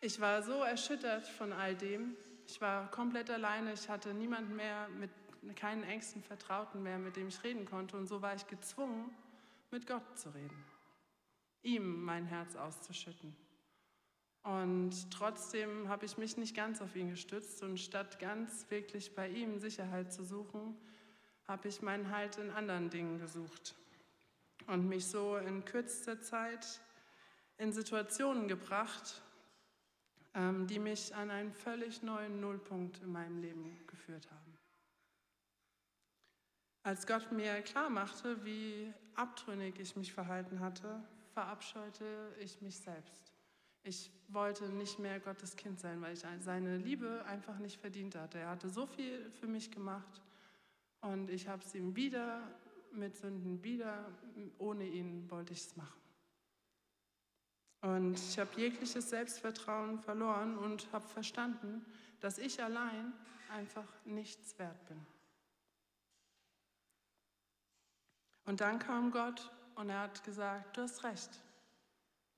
[0.00, 2.16] Ich war so erschüttert von all dem.
[2.48, 3.74] Ich war komplett alleine.
[3.74, 5.10] Ich hatte niemanden mehr, mit
[5.54, 7.96] keinen engsten Vertrauten mehr, mit dem ich reden konnte.
[7.96, 9.14] Und so war ich gezwungen,
[9.70, 10.64] mit Gott zu reden,
[11.62, 13.43] ihm mein Herz auszuschütten.
[14.44, 19.28] Und trotzdem habe ich mich nicht ganz auf ihn gestützt und statt ganz wirklich bei
[19.28, 20.76] ihm Sicherheit zu suchen,
[21.48, 23.74] habe ich meinen Halt in anderen Dingen gesucht
[24.66, 26.80] und mich so in kürzester Zeit
[27.56, 29.22] in Situationen gebracht,
[30.34, 34.58] ähm, die mich an einen völlig neuen Nullpunkt in meinem Leben geführt haben.
[36.82, 41.02] Als Gott mir klar machte, wie abtrünnig ich mich verhalten hatte,
[41.32, 43.33] verabscheute ich mich selbst.
[43.84, 48.38] Ich wollte nicht mehr Gottes Kind sein, weil ich seine Liebe einfach nicht verdient hatte.
[48.38, 50.22] Er hatte so viel für mich gemacht
[51.02, 52.50] und ich habe es ihm wieder
[52.92, 54.10] mit Sünden, wieder
[54.58, 56.00] ohne ihn wollte ich es machen.
[57.82, 61.84] Und ich habe jegliches Selbstvertrauen verloren und habe verstanden,
[62.20, 63.12] dass ich allein
[63.52, 64.98] einfach nichts wert bin.
[68.46, 71.43] Und dann kam Gott und er hat gesagt, du hast recht,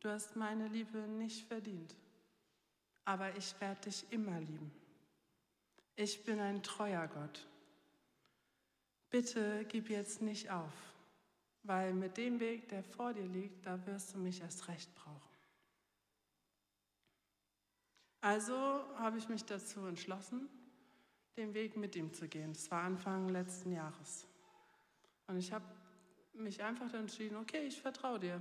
[0.06, 1.96] Du hast meine Liebe nicht verdient,
[3.04, 4.70] aber ich werde dich immer lieben.
[5.96, 7.44] Ich bin ein treuer Gott.
[9.10, 10.72] Bitte gib jetzt nicht auf,
[11.64, 15.36] weil mit dem Weg, der vor dir liegt, da wirst du mich erst recht brauchen.
[18.20, 18.54] Also
[18.98, 20.48] habe ich mich dazu entschlossen,
[21.36, 22.52] den Weg mit ihm zu gehen.
[22.52, 24.24] Das war Anfang letzten Jahres.
[25.26, 25.64] Und ich habe
[26.32, 28.40] mich einfach entschieden, okay, ich vertraue dir.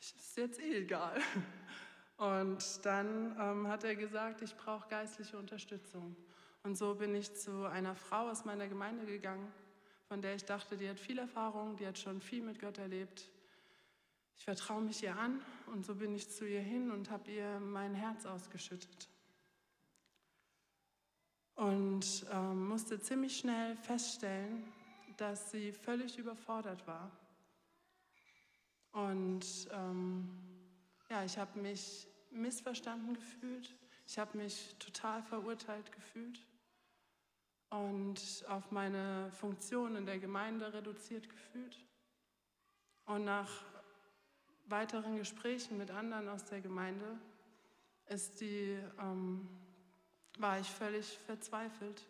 [0.00, 1.20] Ist jetzt eh egal.
[2.16, 6.16] Und dann ähm, hat er gesagt, ich brauche geistliche Unterstützung.
[6.62, 9.50] Und so bin ich zu einer Frau aus meiner Gemeinde gegangen,
[10.08, 13.30] von der ich dachte, die hat viel Erfahrung, die hat schon viel mit Gott erlebt.
[14.36, 17.60] Ich vertraue mich ihr an und so bin ich zu ihr hin und habe ihr
[17.60, 19.08] mein Herz ausgeschüttet.
[21.54, 24.64] Und ähm, musste ziemlich schnell feststellen,
[25.18, 27.10] dass sie völlig überfordert war.
[28.92, 30.28] Und ähm,
[31.08, 33.74] ja, ich habe mich missverstanden gefühlt.
[34.06, 36.44] Ich habe mich total verurteilt gefühlt
[37.70, 41.78] und auf meine Funktion in der Gemeinde reduziert gefühlt.
[43.06, 43.50] Und nach
[44.66, 47.18] weiteren Gesprächen mit anderen aus der Gemeinde
[48.06, 49.48] ist die, ähm,
[50.38, 52.06] war ich völlig verzweifelt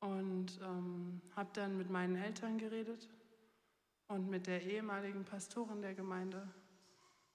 [0.00, 3.08] und ähm, habe dann mit meinen Eltern geredet
[4.08, 6.48] und mit der ehemaligen Pastorin der Gemeinde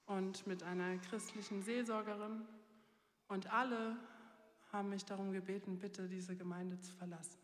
[0.06, 2.46] und mit einer christlichen Seelsorgerin.
[3.28, 3.96] Und alle
[4.72, 7.38] haben mich darum gebeten, bitte diese Gemeinde zu verlassen.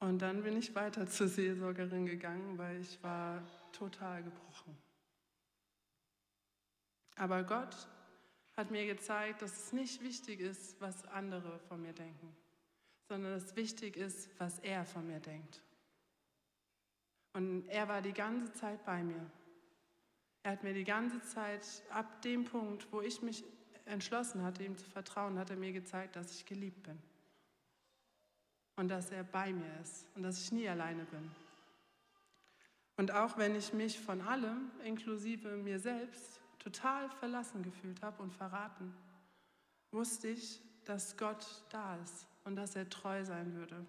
[0.00, 4.76] Und dann bin ich weiter zur Seelsorgerin gegangen, weil ich war total gebrochen.
[7.16, 7.86] Aber Gott
[8.56, 12.34] hat mir gezeigt, dass es nicht wichtig ist, was andere von mir denken,
[13.10, 15.60] sondern dass es wichtig ist, was er von mir denkt.
[17.32, 19.28] Und er war die ganze Zeit bei mir.
[20.44, 23.42] Er hat mir die ganze Zeit, ab dem Punkt, wo ich mich
[23.84, 26.96] entschlossen hatte, ihm zu vertrauen, hat er mir gezeigt, dass ich geliebt bin.
[28.76, 31.32] Und dass er bei mir ist und dass ich nie alleine bin.
[32.96, 38.32] Und auch wenn ich mich von allem, inklusive mir selbst, total verlassen gefühlt habe und
[38.32, 38.94] verraten,
[39.90, 43.86] wusste ich, dass Gott da ist und dass er treu sein würde.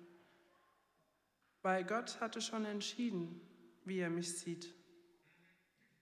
[1.61, 3.39] Weil Gott hatte schon entschieden,
[3.85, 4.73] wie er mich sieht.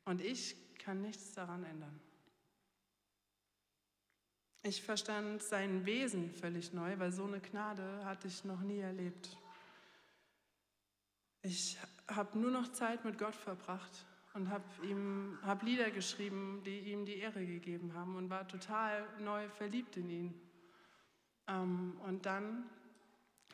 [0.06, 2.00] Und ich kann nichts daran ändern.
[4.64, 9.38] Ich verstand sein Wesen völlig neu, weil so eine Gnade hatte ich noch nie erlebt.
[11.42, 16.80] Ich habe nur noch Zeit mit Gott verbracht und habe ihm hab Lieder geschrieben, die
[16.92, 20.49] ihm die Ehre gegeben haben und war total neu verliebt in ihn.
[21.50, 22.70] Ähm, und dann,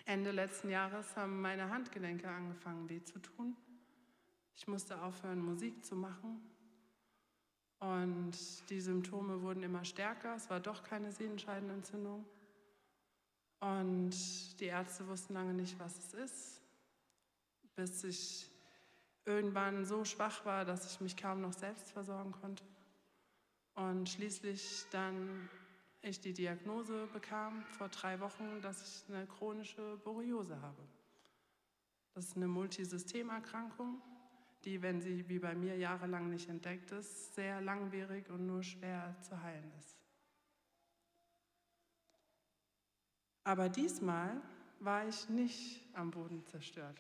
[0.06, 3.56] Ende letzten Jahres, haben meine Handgelenke angefangen weh zu tun.
[4.56, 6.42] Ich musste aufhören, Musik zu machen.
[7.80, 8.34] Und
[8.70, 10.36] die Symptome wurden immer stärker.
[10.36, 12.26] Es war doch keine Sehenscheidenentzündung.
[13.60, 16.62] Und die Ärzte wussten lange nicht, was es ist,
[17.76, 18.52] bis ich
[19.26, 22.64] irgendwann so schwach war, dass ich mich kaum noch selbst versorgen konnte.
[23.74, 25.50] Und schließlich dann
[26.06, 30.82] ich die Diagnose bekam vor drei Wochen, dass ich eine chronische Borreliose habe.
[32.14, 34.02] Das ist eine Multisystemerkrankung
[34.66, 39.16] die, wenn sie wie bei mir jahrelang nicht entdeckt ist, sehr langwierig und nur schwer
[39.22, 39.96] zu heilen ist.
[43.44, 44.42] Aber diesmal
[44.80, 47.00] war ich nicht am Boden zerstört.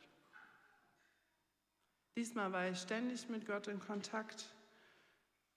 [2.15, 4.53] Diesmal war ich ständig mit Gott in Kontakt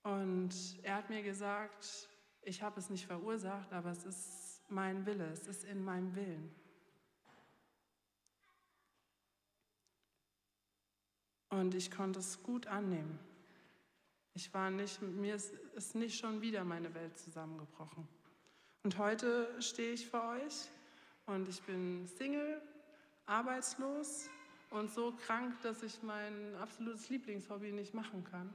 [0.03, 0.51] und
[0.83, 2.09] er hat mir gesagt,
[2.49, 6.51] ich habe es nicht verursacht, aber es ist mein Wille, es ist in meinem Willen.
[11.51, 13.19] Und ich konnte es gut annehmen.
[14.35, 18.09] Ich war nicht, mir ist, ist nicht schon wieder meine Welt zusammengebrochen.
[18.83, 20.69] Und heute stehe ich vor euch
[21.27, 22.63] und ich bin Single,
[23.27, 24.31] arbeitslos
[24.71, 28.55] und so krank, dass ich mein absolutes Lieblingshobby nicht machen kann.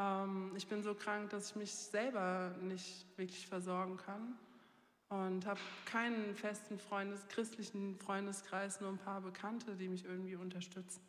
[0.00, 4.38] Ähm, ich bin so krank, dass ich mich selber nicht wirklich versorgen kann
[5.10, 11.02] und habe keinen festen Freundes, christlichen Freundeskreis, nur ein paar Bekannte, die mich irgendwie unterstützen.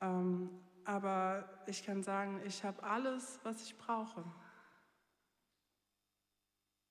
[0.00, 0.50] Ähm,
[0.84, 4.24] aber ich kann sagen, ich habe alles, was ich brauche.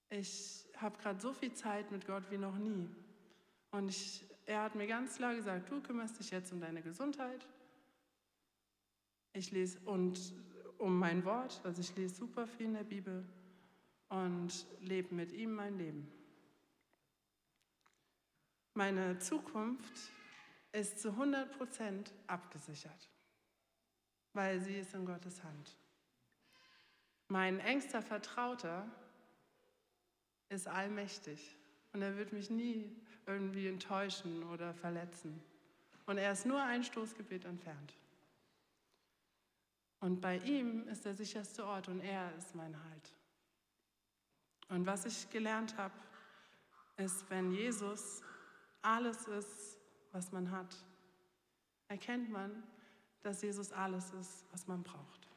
[0.10, 2.88] Ich habe gerade so viel Zeit mit Gott wie noch nie.
[3.72, 7.46] Und ich, er hat mir ganz klar gesagt, du kümmerst dich jetzt um deine Gesundheit.
[9.34, 10.34] Ich lese und
[10.78, 13.26] um mein Wort, also ich lese super viel in der Bibel
[14.10, 16.12] und lebe mit ihm mein Leben.
[18.74, 20.12] Meine Zukunft
[20.72, 23.10] ist zu 100 Prozent abgesichert,
[24.34, 25.78] weil sie ist in Gottes Hand.
[27.28, 28.88] Mein engster Vertrauter
[30.50, 31.58] ist allmächtig
[31.94, 35.42] und er wird mich nie irgendwie enttäuschen oder verletzen.
[36.06, 37.94] Und er ist nur ein Stoßgebet entfernt.
[40.00, 43.14] Und bei ihm ist der sicherste Ort und er ist mein Halt.
[44.70, 45.94] Und was ich gelernt habe,
[46.98, 48.22] ist, wenn Jesus
[48.82, 49.78] alles ist,
[50.12, 50.76] was man hat,
[51.88, 52.64] erkennt man,
[53.22, 55.28] dass Jesus alles ist, was man braucht.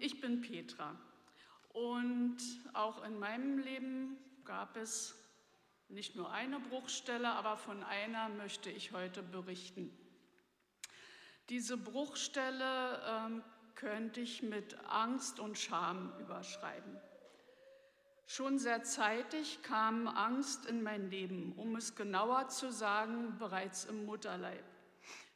[0.00, 0.20] Ich
[0.78, 0.96] bin Petra
[1.72, 2.38] und
[2.72, 5.14] auch in meinem Leben gab es
[5.88, 9.90] nicht nur eine Bruchstelle, aber von einer möchte ich heute berichten.
[11.48, 16.98] Diese Bruchstelle ähm, könnte ich mit Angst und Scham überschreiben.
[18.26, 24.04] Schon sehr zeitig kam Angst in mein Leben, um es genauer zu sagen, bereits im
[24.04, 24.64] Mutterleib.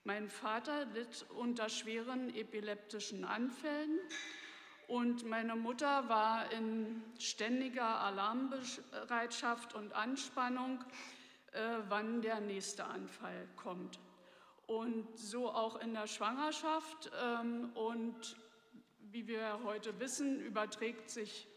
[0.04, 3.98] Mein Vater litt unter schweren epileptischen Anfällen
[4.92, 10.84] und meine Mutter war in ständiger Alarmbereitschaft und Anspannung,
[11.52, 13.98] äh, wann der nächste Anfall kommt.
[14.66, 17.10] Und so auch in der Schwangerschaft.
[17.24, 18.36] Ähm, und
[19.10, 21.48] wie wir heute wissen, überträgt sich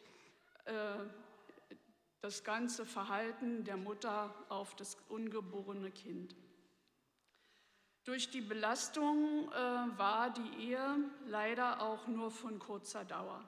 [0.64, 0.72] äh,
[2.22, 6.38] das ganze Verhalten der Mutter auf das ungeborene Kind.
[8.06, 10.95] Durch die Belastung äh, war die Ehe
[11.26, 13.43] leider auch nur von kurzer Dauer.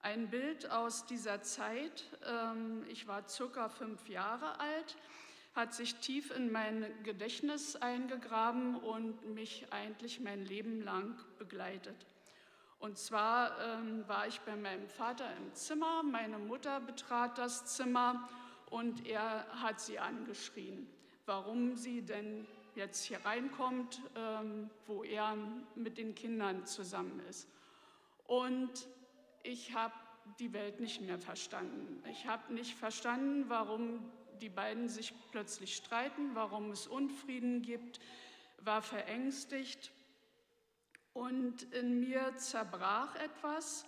[0.00, 4.96] Ein Bild aus dieser Zeit, ähm, ich war circa fünf Jahre alt,
[5.54, 12.06] hat sich tief in mein Gedächtnis eingegraben und mich eigentlich mein Leben lang begleitet.
[12.78, 18.26] Und zwar ähm, war ich bei meinem Vater im Zimmer, meine Mutter betrat das Zimmer
[18.70, 20.88] und er hat sie angeschrien,
[21.26, 22.46] warum sie denn
[22.76, 25.36] jetzt hier reinkommt, ähm, wo er
[25.74, 27.48] mit den Kindern zusammen ist.
[28.26, 28.88] Und
[29.42, 29.94] ich habe
[30.38, 32.02] die Welt nicht mehr verstanden.
[32.10, 34.10] Ich habe nicht verstanden, warum
[34.40, 38.00] die beiden sich plötzlich streiten, warum es Unfrieden gibt,
[38.58, 39.92] war verängstigt
[41.12, 43.84] und in mir zerbrach etwas.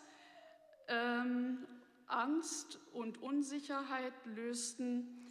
[0.88, 1.66] Ähm,
[2.06, 5.22] Angst und Unsicherheit lösten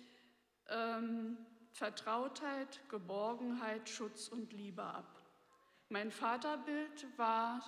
[0.69, 1.37] ähm,
[1.73, 5.21] Vertrautheit, Geborgenheit, Schutz und Liebe ab.
[5.89, 7.61] Mein Vaterbild war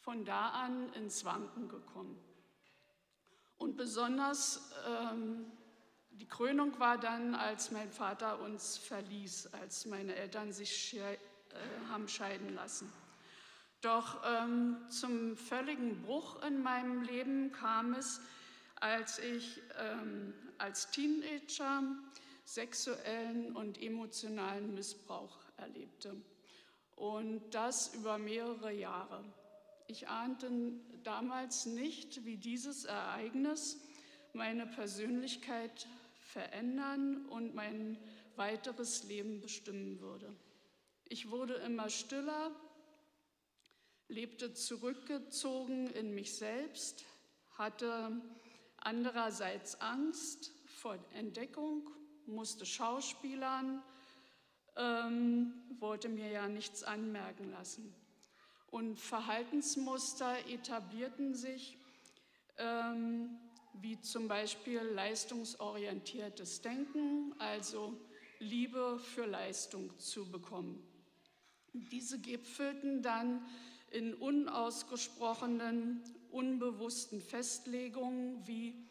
[0.00, 2.18] von da an ins Wanken gekommen.
[3.58, 5.50] Und besonders ähm,
[6.12, 11.18] die Krönung war dann, als mein Vater uns verließ, als meine Eltern sich äh,
[11.90, 12.90] haben scheiden lassen.
[13.82, 18.20] Doch ähm, zum völligen Bruch in meinem Leben kam es,
[18.80, 21.82] als ich ähm, als Teenager
[22.46, 26.16] sexuellen und emotionalen Missbrauch erlebte.
[26.94, 29.22] Und das über mehrere Jahre.
[29.88, 30.50] Ich ahnte
[31.02, 33.78] damals nicht, wie dieses Ereignis
[34.32, 35.88] meine Persönlichkeit
[36.20, 37.98] verändern und mein
[38.36, 40.34] weiteres Leben bestimmen würde.
[41.04, 42.50] Ich wurde immer stiller,
[44.08, 47.04] lebte zurückgezogen in mich selbst,
[47.50, 48.20] hatte
[48.76, 51.90] andererseits Angst vor Entdeckung
[52.26, 53.82] musste schauspielern,
[54.76, 57.94] ähm, wollte mir ja nichts anmerken lassen.
[58.70, 61.78] Und Verhaltensmuster etablierten sich,
[62.58, 63.38] ähm,
[63.74, 67.98] wie zum Beispiel leistungsorientiertes Denken, also
[68.38, 70.82] Liebe für Leistung zu bekommen.
[71.72, 73.46] Diese gipfelten dann
[73.90, 78.86] in unausgesprochenen, unbewussten Festlegungen wie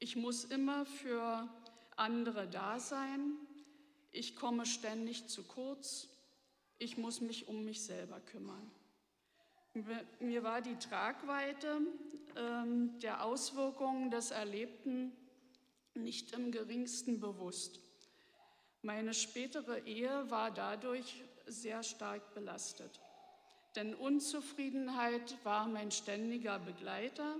[0.00, 1.48] ich muss immer für
[1.98, 3.36] andere da sein,
[4.10, 6.08] ich komme ständig zu kurz,
[6.78, 8.70] ich muss mich um mich selber kümmern.
[10.20, 11.80] Mir war die Tragweite
[12.36, 15.12] ähm, der Auswirkungen des Erlebten
[15.94, 17.80] nicht im geringsten bewusst.
[18.82, 23.00] Meine spätere Ehe war dadurch sehr stark belastet.
[23.76, 27.36] Denn Unzufriedenheit war mein ständiger Begleiter.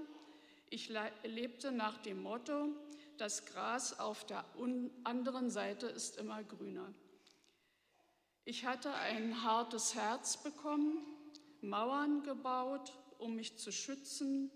[0.70, 0.90] Ich
[1.24, 2.68] lebte nach dem Motto,
[3.20, 4.44] das Gras auf der
[5.04, 6.92] anderen Seite ist immer grüner.
[8.44, 10.98] Ich hatte ein hartes Herz bekommen,
[11.60, 14.50] Mauern gebaut, um mich zu schützen.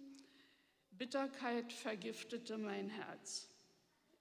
[0.93, 3.49] Bitterkeit vergiftete mein Herz.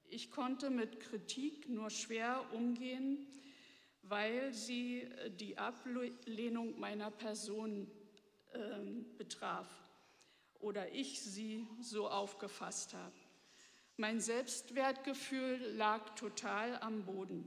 [0.10, 3.28] Ich konnte mit Kritik nur schwer umgehen,
[4.02, 5.08] weil sie
[5.40, 7.90] die Ablehnung meiner Person
[8.52, 8.60] äh,
[9.18, 9.70] betraf
[10.60, 13.21] oder ich sie so aufgefasst habe.
[14.02, 17.46] Mein Selbstwertgefühl lag total am Boden.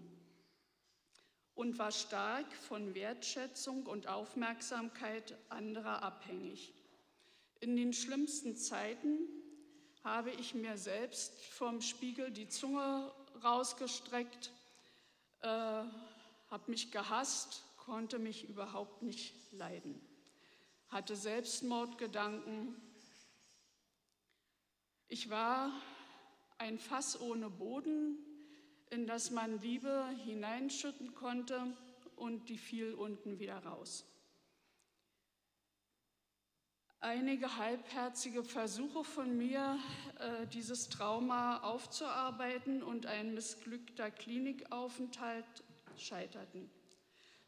[1.56, 6.72] und war stark von Wertschätzung und Aufmerksamkeit anderer abhängig.
[7.58, 9.18] In den schlimmsten Zeiten
[10.04, 14.52] habe ich mir selbst vom Spiegel die Zunge rausgestreckt,
[15.40, 15.90] äh, habe
[16.68, 20.00] mich gehasst, konnte mich überhaupt nicht leiden,
[20.88, 22.80] hatte Selbstmordgedanken.
[25.08, 25.72] Ich war
[26.64, 28.16] ein Fass ohne Boden,
[28.88, 31.76] in das man Liebe hineinschütten konnte
[32.16, 34.06] und die fiel unten wieder raus.
[37.00, 39.78] Einige halbherzige Versuche von mir,
[40.18, 45.44] äh, dieses Trauma aufzuarbeiten und ein missglückter Klinikaufenthalt
[45.98, 46.70] scheiterten.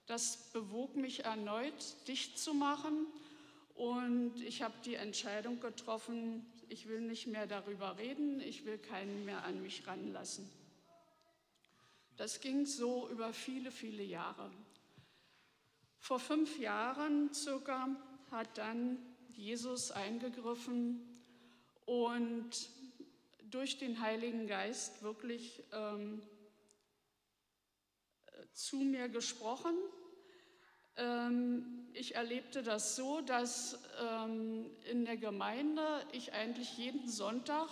[0.04, 3.06] Das bewog mich erneut, dicht zu machen
[3.76, 9.24] und ich habe die Entscheidung getroffen, ich will nicht mehr darüber reden, ich will keinen
[9.24, 10.50] mehr an mich ranlassen.
[12.16, 14.50] Das ging so über viele, viele Jahre.
[15.98, 17.88] Vor fünf Jahren circa
[18.30, 18.98] hat dann
[19.34, 21.00] Jesus eingegriffen
[21.84, 22.50] und
[23.50, 26.22] durch den Heiligen Geist wirklich ähm,
[28.52, 29.74] zu mir gesprochen.
[30.96, 35.82] Ähm, ich erlebte das so, dass ähm, in der Gemeinde
[36.12, 37.68] ich eigentlich jeden Sonntag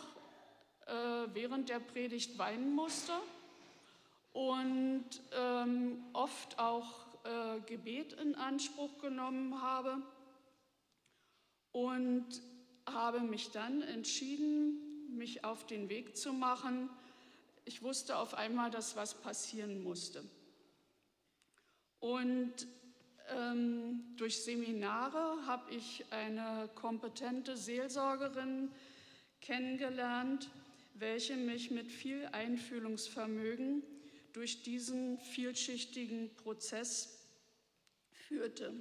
[0.86, 0.92] äh,
[1.32, 3.12] während der Predigt weinen musste
[4.32, 10.02] und ähm, oft auch äh, Gebet in Anspruch genommen habe
[11.72, 12.26] und
[12.86, 16.90] habe mich dann entschieden, mich auf den Weg zu machen.
[17.64, 20.24] Ich wusste auf einmal, dass was passieren musste.
[22.00, 22.66] Und
[24.16, 28.70] durch Seminare habe ich eine kompetente Seelsorgerin
[29.40, 30.50] kennengelernt,
[30.94, 33.82] welche mich mit viel Einfühlungsvermögen
[34.32, 37.18] durch diesen vielschichtigen Prozess
[38.10, 38.74] führte.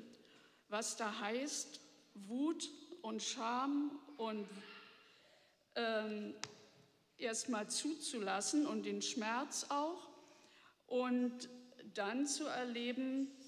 [0.68, 1.80] Was da heißt,
[2.16, 2.70] Wut
[3.02, 4.48] und Scham und
[5.76, 6.34] ähm,
[7.18, 10.10] erstmal zuzulassen und den Schmerz auch
[10.88, 11.50] und
[11.94, 13.43] dann zu erleben, ähm,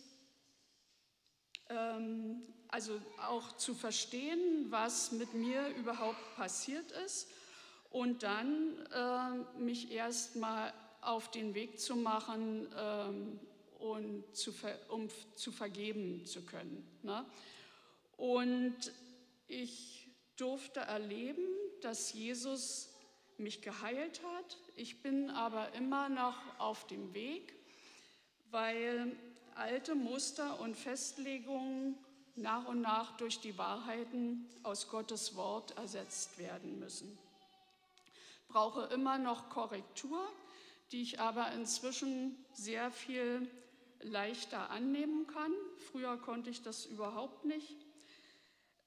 [2.68, 7.28] also auch zu verstehen, was mit mir überhaupt passiert ist
[7.92, 13.40] und dann äh, mich erstmal auf den Weg zu machen ähm,
[13.80, 14.54] und zu,
[14.90, 16.86] um zu vergeben zu können.
[17.04, 17.26] Ne?
[18.18, 18.92] Und
[19.48, 21.48] ich durfte erleben,
[21.82, 22.90] dass Jesus
[23.38, 24.58] mich geheilt hat.
[24.76, 27.56] Ich bin aber immer noch auf dem Weg
[28.56, 29.12] weil
[29.56, 31.98] alte Muster und Festlegungen
[32.36, 37.18] nach und nach durch die Wahrheiten aus Gottes Wort ersetzt werden müssen.
[38.50, 40.22] Brauche immer noch Korrektur,
[40.92, 43.50] die ich aber inzwischen sehr viel
[44.02, 45.52] leichter annehmen kann.
[45.92, 47.78] Früher konnte ich das überhaupt nicht.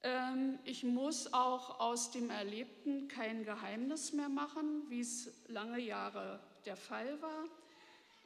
[0.03, 6.39] Ähm, ich muss auch aus dem Erlebten kein Geheimnis mehr machen, wie es lange Jahre
[6.65, 7.45] der Fall war.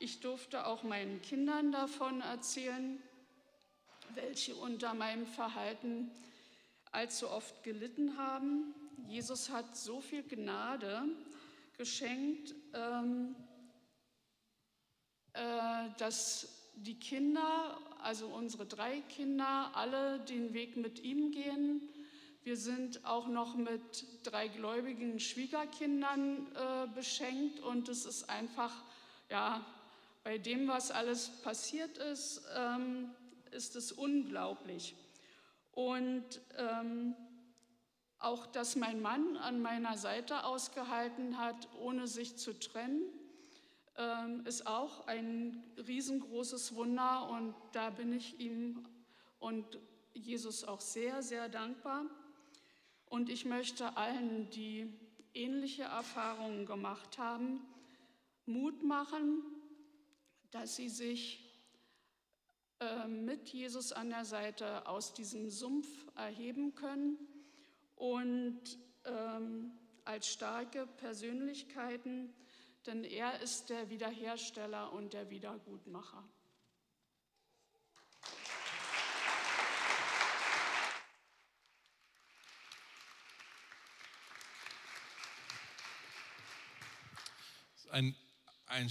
[0.03, 3.01] Ich durfte auch meinen Kindern davon erzählen,
[4.15, 6.11] welche unter meinem Verhalten
[6.91, 8.75] allzu oft gelitten haben.
[9.07, 11.03] Jesus hat so viel Gnade
[11.77, 13.33] geschenkt, ähm,
[15.31, 21.81] äh, dass die Kinder, also unsere drei Kinder, alle den Weg mit ihm gehen.
[22.43, 28.83] Wir sind auch noch mit drei gläubigen Schwiegerkindern äh, beschenkt und es ist einfach,
[29.29, 29.65] ja,
[30.23, 33.11] bei dem, was alles passiert ist, ähm,
[33.51, 34.95] ist es unglaublich.
[35.71, 37.15] Und ähm,
[38.19, 43.03] auch, dass mein Mann an meiner Seite ausgehalten hat, ohne sich zu trennen,
[43.97, 48.87] ähm, ist auch ein riesengroßes Wunder und da bin ich ihm
[49.39, 49.77] und
[50.13, 52.05] Jesus auch sehr, sehr dankbar.
[53.07, 54.91] Und ich möchte allen, die
[55.33, 57.61] ähnliche Erfahrungen gemacht haben,
[58.45, 59.43] Mut machen,
[60.53, 61.43] dass sie sich
[62.79, 67.17] äh, mit Jesus an der Seite aus diesem Sumpf erheben können
[67.95, 68.61] und
[69.05, 69.71] ähm,
[70.05, 72.35] als starke Persönlichkeiten,
[72.85, 76.23] denn er ist der Wiederhersteller und der Wiedergutmacher.
[87.89, 88.15] Ein,
[88.67, 88.89] ein